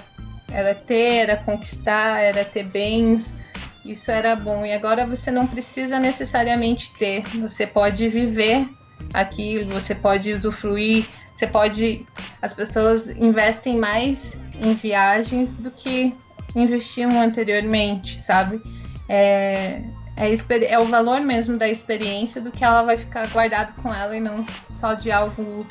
era 0.51 0.75
ter, 0.75 1.15
era 1.15 1.38
conquistar, 1.38 2.21
era 2.21 2.43
ter 2.43 2.69
bens, 2.69 3.39
isso 3.86 4.12
era 4.12 4.36
bom. 4.36 4.65
E 4.65 4.73
agora 4.73 5.05
você 5.05 5.31
não 5.31 5.47
precisa 5.47 5.99
necessariamente 5.99 6.93
ter, 6.95 7.23
você 7.39 7.65
pode 7.65 8.07
viver 8.09 8.67
aquilo, 9.13 9.71
você 9.71 9.95
pode 9.95 10.31
usufruir, 10.31 11.05
você 11.36 11.47
pode. 11.47 12.05
As 12.41 12.53
pessoas 12.53 13.09
investem 13.09 13.77
mais 13.77 14.39
em 14.62 14.73
viagens 14.73 15.55
do 15.55 15.71
que 15.71 16.13
investiam 16.55 17.19
anteriormente, 17.19 18.21
sabe? 18.21 18.62
É, 19.09 19.81
é, 20.15 20.32
é 20.65 20.80
o 20.80 20.86
valor 20.86 21.21
mesmo 21.21 21.58
da 21.58 21.67
experiência 21.67 22.41
do 22.41 22.52
que 22.52 22.63
ela 22.63 22.84
vai 22.84 22.97
ficar 22.97 23.28
guardado 23.28 23.73
com 23.82 23.93
ela 23.93 24.15
e 24.15 24.19
não 24.19 24.45
só 24.69 24.93
de 24.93 25.12
algo 25.12 25.65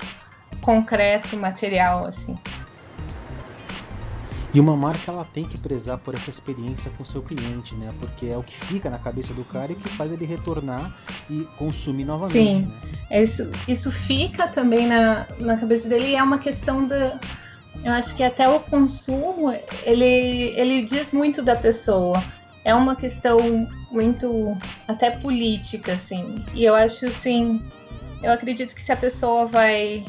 concreto, 0.61 1.37
material, 1.37 2.07
assim. 2.07 2.37
E 4.55 4.61
uma 4.61 4.77
marca 4.77 5.11
ela 5.11 5.25
tem 5.25 5.45
que 5.45 5.59
prezar 5.59 5.97
por 5.97 6.15
essa 6.15 6.29
experiência 6.29 6.91
com 6.97 7.03
o 7.03 7.07
seu 7.07 7.23
cliente, 7.23 7.75
né? 7.75 7.91
Porque 7.99 8.27
é 8.27 8.37
o 8.37 8.43
que 8.43 8.55
fica 8.55 8.91
na 8.91 8.99
cabeça 8.99 9.33
do 9.33 9.45
cara 9.45 9.73
e 9.73 9.75
que 9.75 9.89
faz 9.89 10.13
ele 10.13 10.27
retornar 10.27 10.93
e 11.31 11.47
consumir 11.57 12.05
novamente. 12.05 12.33
Sim, 12.33 12.71
né? 13.11 13.23
isso, 13.23 13.51
isso 13.67 13.91
fica 13.91 14.47
também 14.49 14.87
na, 14.87 15.27
na 15.41 15.57
cabeça 15.57 15.89
dele 15.89 16.09
e 16.09 16.17
é 16.17 16.23
uma 16.23 16.39
questão 16.39 16.87
da. 16.87 17.19
Eu 17.83 17.95
acho 17.95 18.15
que 18.15 18.23
até 18.23 18.47
o 18.47 18.61
consumo 18.61 19.51
ele, 19.85 20.53
ele 20.55 20.83
diz 20.83 21.13
muito 21.13 21.43
da 21.43 21.57
pessoa. 21.57 22.23
É 22.65 22.75
uma 22.75 22.95
questão 22.95 23.39
muito 23.91 24.57
até 24.87 25.11
política, 25.11 25.95
assim. 25.95 26.45
E 26.55 26.65
eu 26.65 26.75
acho 26.75 27.07
assim. 27.07 27.61
Eu 28.23 28.33
acredito 28.33 28.75
que 28.75 28.83
se 28.83 28.93
a 28.93 28.97
pessoa 28.97 29.47
vai. 29.47 30.05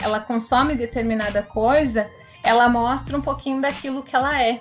Ela 0.00 0.20
consome 0.20 0.74
determinada 0.74 1.42
coisa 1.42 2.10
ela 2.44 2.68
mostra 2.68 3.16
um 3.16 3.22
pouquinho 3.22 3.62
daquilo 3.62 4.02
que 4.02 4.14
ela 4.14 4.40
é. 4.40 4.60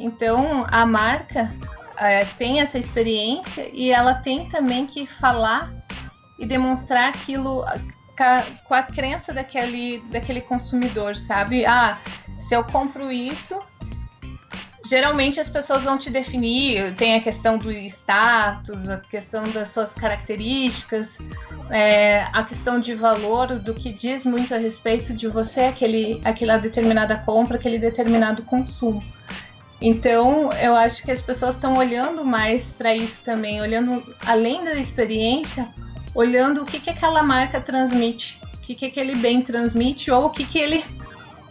Então, 0.00 0.66
a 0.68 0.86
marca 0.86 1.54
é, 1.96 2.24
tem 2.24 2.60
essa 2.60 2.78
experiência 2.78 3.68
e 3.72 3.90
ela 3.90 4.14
tem 4.14 4.48
também 4.48 4.86
que 4.86 5.06
falar 5.06 5.70
e 6.38 6.46
demonstrar 6.46 7.10
aquilo 7.10 7.64
com 8.64 8.74
a 8.74 8.82
crença 8.82 9.32
daquele, 9.32 10.02
daquele 10.10 10.40
consumidor, 10.40 11.16
sabe? 11.16 11.66
Ah, 11.66 11.98
se 12.38 12.56
eu 12.56 12.64
compro 12.64 13.12
isso, 13.12 13.60
geralmente 14.88 15.38
as 15.38 15.50
pessoas 15.50 15.84
vão 15.84 15.98
te 15.98 16.10
definir, 16.10 16.94
tem 16.94 17.16
a 17.16 17.20
questão 17.20 17.58
do 17.58 17.70
status, 17.70 18.88
a 18.88 18.96
questão 18.96 19.48
das 19.50 19.68
suas 19.68 19.92
características, 19.92 21.18
é, 21.70 22.22
a 22.32 22.42
questão 22.42 22.80
de 22.80 22.94
valor, 22.94 23.58
do 23.58 23.74
que 23.74 23.92
diz 23.92 24.24
muito 24.24 24.54
a 24.54 24.58
respeito 24.58 25.12
de 25.12 25.28
você, 25.28 25.62
aquele, 25.62 26.20
aquela 26.24 26.56
determinada 26.56 27.18
compra, 27.18 27.56
aquele 27.56 27.78
determinado 27.78 28.42
consumo. 28.44 29.02
Então, 29.80 30.50
eu 30.54 30.74
acho 30.74 31.04
que 31.04 31.10
as 31.10 31.20
pessoas 31.20 31.54
estão 31.54 31.76
olhando 31.76 32.24
mais 32.24 32.72
para 32.72 32.94
isso 32.94 33.22
também, 33.22 33.60
olhando 33.60 34.02
além 34.24 34.64
da 34.64 34.74
experiência, 34.74 35.68
olhando 36.14 36.62
o 36.62 36.64
que, 36.64 36.80
que 36.80 36.90
aquela 36.90 37.22
marca 37.22 37.60
transmite, 37.60 38.40
o 38.56 38.60
que, 38.60 38.74
que 38.74 38.86
aquele 38.86 39.14
bem 39.14 39.42
transmite, 39.42 40.10
ou 40.10 40.26
o 40.26 40.30
que, 40.30 40.44
que 40.44 40.58
ele. 40.58 40.84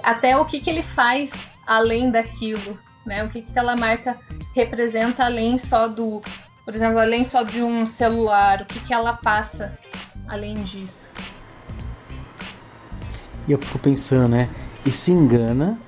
até 0.04 0.36
o 0.36 0.43
que, 0.43 0.60
que 0.60 0.69
ele 0.69 0.82
faz 0.82 1.47
além 1.65 2.12
daquilo 2.12 2.87
né? 3.08 3.24
O 3.24 3.30
que, 3.30 3.41
que 3.41 3.52
aquela 3.52 3.76
marca 3.76 4.17
representa 4.54 5.26
além 5.26 5.58
só 5.58 5.88
do, 5.88 6.22
por 6.63 6.76
exemplo, 6.76 7.00
além 7.00 7.24
só 7.24 7.43
de 7.43 7.62
um 7.62 7.86
celular, 7.86 8.62
o 8.62 8.65
que, 8.65 8.80
que 8.80 8.93
ela 8.93 9.13
passa 9.13 9.78
além 10.28 10.56
disso. 10.63 11.10
E 13.48 13.52
eu 13.52 13.58
fico 13.58 13.80
pensando, 13.80 14.30
né? 14.30 14.50
E 14.86 14.91
se 14.91 15.12
engana 15.12 15.80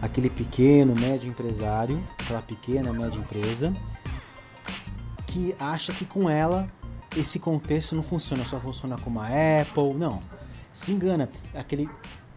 aquele 0.00 0.30
pequeno, 0.30 0.94
médio 0.94 1.28
empresário, 1.28 2.02
aquela 2.18 2.40
pequena, 2.42 2.92
média 2.92 3.18
empresa, 3.18 3.72
que 5.26 5.54
acha 5.60 5.92
que 5.92 6.04
com 6.04 6.28
ela 6.28 6.68
esse 7.16 7.38
contexto 7.38 7.94
não 7.94 8.02
funciona, 8.02 8.44
só 8.44 8.58
funciona 8.58 8.96
como 8.96 9.20
a 9.20 9.26
Apple. 9.26 9.94
Não. 9.94 10.18
Se 10.72 10.92
engana. 10.92 11.28
Aquele 11.54 11.88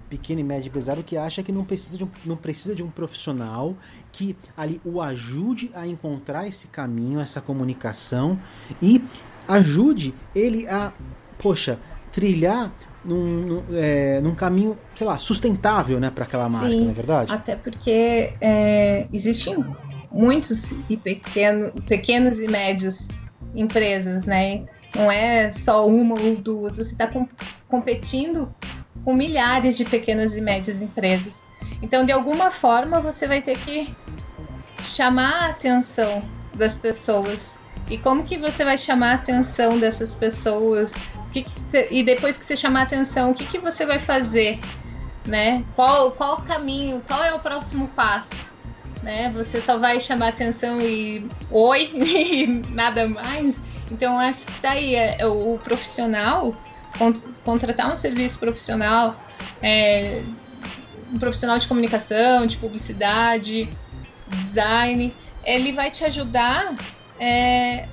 pequeno 0.09 0.39
e 0.39 0.43
médio 0.43 0.69
empresário 0.69 1.03
que 1.03 1.17
acha 1.17 1.41
que 1.43 1.51
não 1.51 1.65
precisa, 1.65 1.97
de 1.97 2.03
um, 2.03 2.09
não 2.25 2.35
precisa 2.35 2.75
de 2.75 2.83
um 2.83 2.89
profissional 2.89 3.75
que 4.11 4.35
ali 4.55 4.79
o 4.85 5.01
ajude 5.01 5.71
a 5.73 5.87
encontrar 5.87 6.47
esse 6.47 6.67
caminho, 6.67 7.19
essa 7.19 7.41
comunicação 7.41 8.39
e 8.81 9.03
ajude 9.47 10.13
ele 10.33 10.67
a, 10.67 10.91
poxa, 11.37 11.79
trilhar 12.11 12.71
num, 13.03 13.23
num, 13.41 13.63
é, 13.73 14.19
num 14.21 14.33
caminho, 14.33 14.77
sei 14.95 15.05
lá, 15.05 15.17
sustentável 15.19 15.99
né, 15.99 16.09
para 16.09 16.23
aquela 16.23 16.49
marca, 16.49 16.69
Sim, 16.69 16.83
não 16.85 16.89
é 16.91 16.93
verdade? 16.93 17.31
Até 17.31 17.55
porque 17.55 18.33
é, 18.41 19.07
existem 19.13 19.63
muitos 20.11 20.71
e 20.89 20.97
pequeno, 20.97 21.71
pequenos 21.87 22.39
e 22.39 22.47
médios 22.47 23.07
empresas, 23.53 24.25
né? 24.25 24.65
Não 24.95 25.11
é 25.11 25.51
só 25.51 25.85
uma 25.87 26.19
ou 26.19 26.35
duas. 26.37 26.77
Você 26.77 26.93
está 26.93 27.07
com, 27.07 27.27
competindo 27.67 28.53
com 29.05 29.13
milhares 29.13 29.77
de 29.77 29.85
pequenas 29.85 30.35
e 30.35 30.41
médias 30.41 30.81
empresas. 30.81 31.43
Então, 31.81 32.03
de 32.03 32.11
alguma 32.11 32.49
forma, 32.49 32.99
você 32.99 33.27
vai 33.27 33.39
ter 33.39 33.57
que 33.59 33.95
chamar 34.83 35.43
a 35.43 35.49
atenção 35.49 36.23
das 36.55 36.75
pessoas. 36.75 37.61
E 37.89 37.99
como 37.99 38.23
que 38.23 38.35
você 38.35 38.65
vai 38.65 38.77
chamar 38.77 39.11
a 39.11 39.13
atenção 39.13 39.77
dessas 39.77 40.15
pessoas? 40.15 40.95
Que 41.31 41.43
que 41.43 41.51
cê, 41.51 41.87
e 41.91 42.01
depois 42.01 42.35
que 42.37 42.45
você 42.45 42.55
chamar 42.55 42.81
a 42.81 42.83
atenção, 42.83 43.29
o 43.29 43.35
que, 43.35 43.45
que 43.45 43.59
você 43.59 43.85
vai 43.85 43.99
fazer? 43.99 44.59
Né? 45.27 45.63
Qual, 45.75 46.11
qual 46.11 46.39
o 46.39 46.41
caminho? 46.41 47.01
Qual 47.07 47.23
é 47.23 47.33
o 47.33 47.39
próximo 47.39 47.87
passo? 47.89 48.35
Né? 49.03 49.31
Você 49.35 49.61
só 49.61 49.77
vai 49.77 49.99
chamar 49.99 50.29
atenção 50.29 50.81
e 50.81 51.27
oi 51.51 51.91
e 51.93 52.47
nada 52.71 53.07
mais. 53.07 53.61
Então 53.91 54.17
acho 54.17 54.47
que 54.47 54.61
tá 54.61 54.75
é, 54.75 55.23
o 55.25 55.59
profissional 55.63 56.55
contratar 57.43 57.91
um 57.91 57.95
serviço 57.95 58.39
profissional, 58.39 59.15
é, 59.61 60.21
um 61.11 61.19
profissional 61.19 61.59
de 61.59 61.67
comunicação, 61.67 62.45
de 62.45 62.57
publicidade, 62.57 63.69
design, 64.27 65.13
ele 65.43 65.71
vai 65.71 65.91
te 65.91 66.03
ajudar 66.05 66.73
é, 67.19 67.87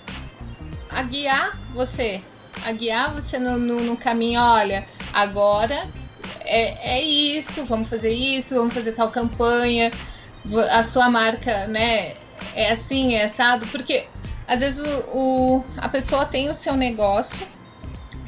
a 0.91 1.03
guiar 1.03 1.59
você, 1.73 2.23
a 2.65 2.73
guiar 2.73 3.13
você 3.13 3.39
no, 3.39 3.59
no, 3.59 3.81
no 3.81 3.97
caminho, 3.97 4.41
olha, 4.41 4.87
agora 5.13 5.89
é, 6.41 6.97
é, 6.97 7.03
isso, 7.03 7.65
vamos 7.65 7.89
fazer 7.89 8.13
isso, 8.13 8.55
vamos 8.55 8.75
fazer 8.75 8.93
tal 8.93 9.11
campanha, 9.11 9.91
a 10.71 10.83
sua 10.83 11.09
marca, 11.09 11.67
né, 11.67 12.15
é 12.55 12.73
assim, 12.73 13.15
é 13.15 13.25
assado, 13.25 13.67
porque 13.69 14.07
às 14.47 14.61
vezes 14.61 14.85
o, 14.85 15.01
o, 15.17 15.65
a 15.77 15.89
pessoa 15.89 16.25
tem 16.25 16.51
o 16.51 16.55
seu 16.55 16.77
negócio, 16.77 17.47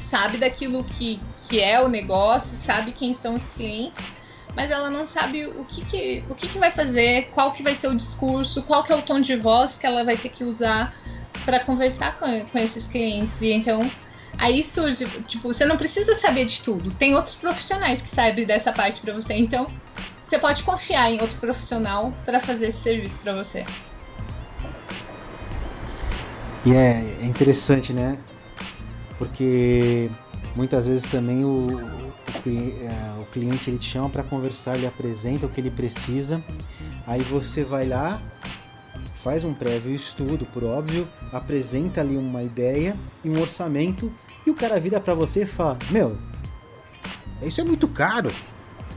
sabe 0.05 0.37
daquilo 0.37 0.83
que, 0.83 1.19
que 1.49 1.59
é 1.59 1.81
o 1.81 1.87
negócio, 1.87 2.55
sabe 2.55 2.91
quem 2.91 3.13
são 3.13 3.35
os 3.35 3.45
clientes, 3.45 4.11
mas 4.55 4.71
ela 4.71 4.89
não 4.89 5.05
sabe 5.05 5.45
o 5.47 5.65
que, 5.65 5.83
que, 5.83 6.23
o 6.29 6.35
que, 6.35 6.47
que 6.47 6.57
vai 6.57 6.71
fazer, 6.71 7.29
qual 7.33 7.51
que 7.51 7.63
vai 7.63 7.75
ser 7.75 7.87
o 7.87 7.95
discurso, 7.95 8.63
qual 8.63 8.83
que 8.83 8.93
é 8.93 8.95
o 8.95 9.01
tom 9.01 9.19
de 9.19 9.35
voz 9.35 9.77
que 9.77 9.85
ela 9.85 10.03
vai 10.03 10.15
ter 10.15 10.29
que 10.29 10.43
usar 10.43 10.93
para 11.43 11.59
conversar 11.59 12.17
com, 12.17 12.45
com 12.45 12.57
esses 12.57 12.87
clientes. 12.87 13.41
E 13.41 13.51
então 13.51 13.89
aí 14.37 14.63
surge, 14.63 15.05
tipo, 15.27 15.51
você 15.51 15.65
não 15.65 15.77
precisa 15.77 16.13
saber 16.13 16.45
de 16.45 16.61
tudo. 16.61 16.93
Tem 16.93 17.15
outros 17.15 17.35
profissionais 17.35 18.01
que 18.01 18.09
sabem 18.09 18.45
dessa 18.45 18.71
parte 18.71 19.01
para 19.01 19.13
você. 19.13 19.33
Então, 19.33 19.67
você 20.21 20.39
pode 20.39 20.63
confiar 20.63 21.11
em 21.11 21.19
outro 21.19 21.37
profissional 21.37 22.13
para 22.25 22.39
fazer 22.39 22.67
esse 22.67 22.81
serviço 22.81 23.19
para 23.19 23.33
você. 23.33 23.65
E 26.65 26.73
é, 26.73 27.17
é 27.21 27.25
interessante, 27.25 27.93
né? 27.93 28.17
Porque 29.17 30.09
muitas 30.55 30.85
vezes 30.85 31.07
também 31.07 31.43
o, 31.43 31.67
o, 31.67 32.49
é, 32.49 33.21
o 33.21 33.25
cliente 33.25 33.69
ele 33.69 33.77
te 33.77 33.89
chama 33.89 34.09
para 34.09 34.23
conversar, 34.23 34.75
ele 34.75 34.87
apresenta 34.87 35.45
o 35.45 35.49
que 35.49 35.61
ele 35.61 35.71
precisa, 35.71 36.41
aí 37.07 37.21
você 37.21 37.63
vai 37.63 37.85
lá, 37.87 38.21
faz 39.17 39.43
um 39.43 39.53
prévio 39.53 39.93
estudo, 39.93 40.45
por 40.53 40.63
óbvio, 40.63 41.07
apresenta 41.31 42.01
ali 42.01 42.15
uma 42.15 42.43
ideia 42.43 42.95
e 43.23 43.29
um 43.29 43.41
orçamento 43.41 44.11
e 44.45 44.51
o 44.51 44.53
cara 44.53 44.79
vira 44.79 44.99
para 44.99 45.13
você 45.13 45.41
e 45.41 45.45
fala: 45.45 45.77
Meu, 45.89 46.15
isso 47.41 47.59
é 47.59 47.63
muito 47.63 47.87
caro. 47.87 48.31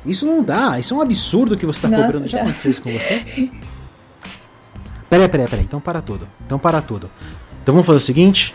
Isso 0.05 0.27
não 0.27 0.43
dá, 0.43 0.79
isso 0.79 0.95
é 0.95 0.97
um 0.97 1.01
absurdo 1.01 1.57
que 1.57 1.67
você 1.67 1.87
está 1.87 1.97
cobrando. 1.97 2.29
Já. 2.29 2.39
já 2.39 2.45
aconteceu 2.45 2.71
isso 2.71 2.83
com 2.83 2.93
você? 2.93 3.51
Peraí, 5.09 5.29
peraí, 5.29 5.49
peraí. 5.49 5.65
Então 5.65 5.81
para 5.81 6.03
tudo. 6.03 6.29
Então 6.45 6.59
para 6.59 6.83
tudo. 6.83 7.11
Então 7.63 7.75
vamos 7.75 7.87
fazer 7.87 7.97
o 7.97 8.01
seguinte: 8.01 8.55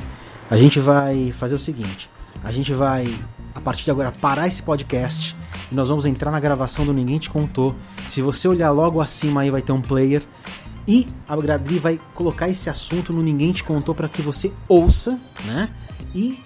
a 0.49 0.57
gente 0.57 0.79
vai 0.79 1.31
fazer 1.31 1.55
o 1.55 1.59
seguinte: 1.59 2.09
a 2.43 2.51
gente 2.51 2.73
vai, 2.73 3.13
a 3.53 3.61
partir 3.61 3.85
de 3.85 3.91
agora, 3.91 4.11
parar 4.11 4.47
esse 4.47 4.61
podcast 4.61 5.35
e 5.71 5.75
nós 5.75 5.89
vamos 5.89 6.05
entrar 6.05 6.31
na 6.31 6.39
gravação 6.39 6.85
do 6.85 6.93
Ninguém 6.93 7.19
Te 7.19 7.29
Contou. 7.29 7.75
Se 8.07 8.21
você 8.21 8.47
olhar 8.47 8.71
logo 8.71 9.01
acima 9.01 9.41
aí, 9.41 9.51
vai 9.51 9.61
ter 9.61 9.71
um 9.71 9.81
player. 9.81 10.23
E 10.87 11.07
a 11.27 11.33
Adri 11.33 11.79
vai 11.79 11.99
colocar 12.13 12.49
esse 12.49 12.69
assunto 12.69 13.13
no 13.13 13.23
Ninguém 13.23 13.53
Te 13.53 13.63
Contou 13.63 13.95
para 13.95 14.09
que 14.09 14.21
você 14.21 14.51
ouça, 14.67 15.19
né? 15.45 15.69
E 16.13 16.37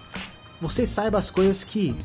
você 0.61 0.85
saiba 0.85 1.17
as 1.17 1.29
coisas 1.29 1.63
que 1.63 1.95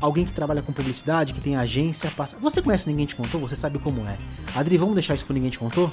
alguém 0.00 0.26
que 0.26 0.32
trabalha 0.32 0.60
com 0.60 0.72
publicidade, 0.72 1.32
que 1.32 1.40
tem 1.40 1.56
agência, 1.56 2.10
passa. 2.10 2.36
Você 2.38 2.60
conhece 2.60 2.88
Ninguém 2.88 3.06
Te 3.06 3.16
Contou? 3.16 3.40
Você 3.40 3.56
sabe 3.56 3.78
como 3.78 4.06
é. 4.06 4.18
Adri, 4.54 4.76
vamos 4.76 4.94
deixar 4.94 5.14
isso 5.14 5.24
pro 5.24 5.34
Ninguém 5.34 5.50
Te 5.50 5.58
Contou? 5.58 5.90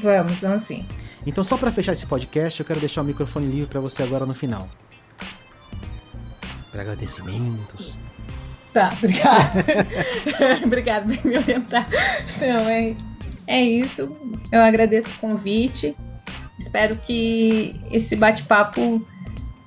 Vamos, 0.00 0.40
vamos 0.42 0.62
sim. 0.62 0.86
Então, 1.26 1.42
só 1.42 1.56
para 1.56 1.72
fechar 1.72 1.92
esse 1.92 2.06
podcast, 2.06 2.60
eu 2.60 2.66
quero 2.66 2.80
deixar 2.80 3.02
o 3.02 3.04
microfone 3.04 3.46
livre 3.46 3.66
para 3.66 3.80
você 3.80 4.02
agora 4.02 4.24
no 4.24 4.34
final. 4.34 4.68
Para 6.70 6.82
agradecimentos. 6.82 7.98
Tá, 8.72 8.92
obrigada. 8.98 9.64
obrigada 10.64 11.14
por 11.16 11.24
me 11.24 11.38
orientar. 11.38 11.88
Não, 12.40 12.68
é, 12.68 12.94
é 13.46 13.64
isso. 13.64 14.16
Eu 14.52 14.62
agradeço 14.62 15.14
o 15.14 15.18
convite. 15.18 15.96
Espero 16.58 16.96
que 16.98 17.74
esse 17.90 18.14
bate-papo 18.16 19.04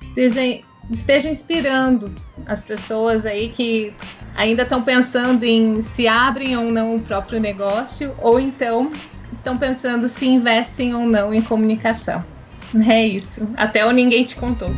esteja, 0.08 0.62
esteja 0.90 1.28
inspirando 1.28 2.12
as 2.46 2.62
pessoas 2.62 3.26
aí 3.26 3.48
que 3.48 3.92
ainda 4.36 4.62
estão 4.62 4.82
pensando 4.82 5.44
em 5.44 5.82
se 5.82 6.06
abrem 6.08 6.56
ou 6.56 6.70
não 6.70 6.96
o 6.96 7.00
próprio 7.00 7.40
negócio, 7.40 8.14
ou 8.18 8.38
então 8.38 8.90
estão 9.30 9.56
pensando 9.56 10.08
se 10.08 10.26
investem 10.26 10.94
ou 10.94 11.06
não 11.06 11.32
em 11.32 11.42
comunicação. 11.42 12.24
É 12.88 13.06
isso. 13.06 13.48
Até 13.56 13.84
o 13.84 13.90
ninguém 13.90 14.24
te 14.24 14.36
contou. 14.36 14.70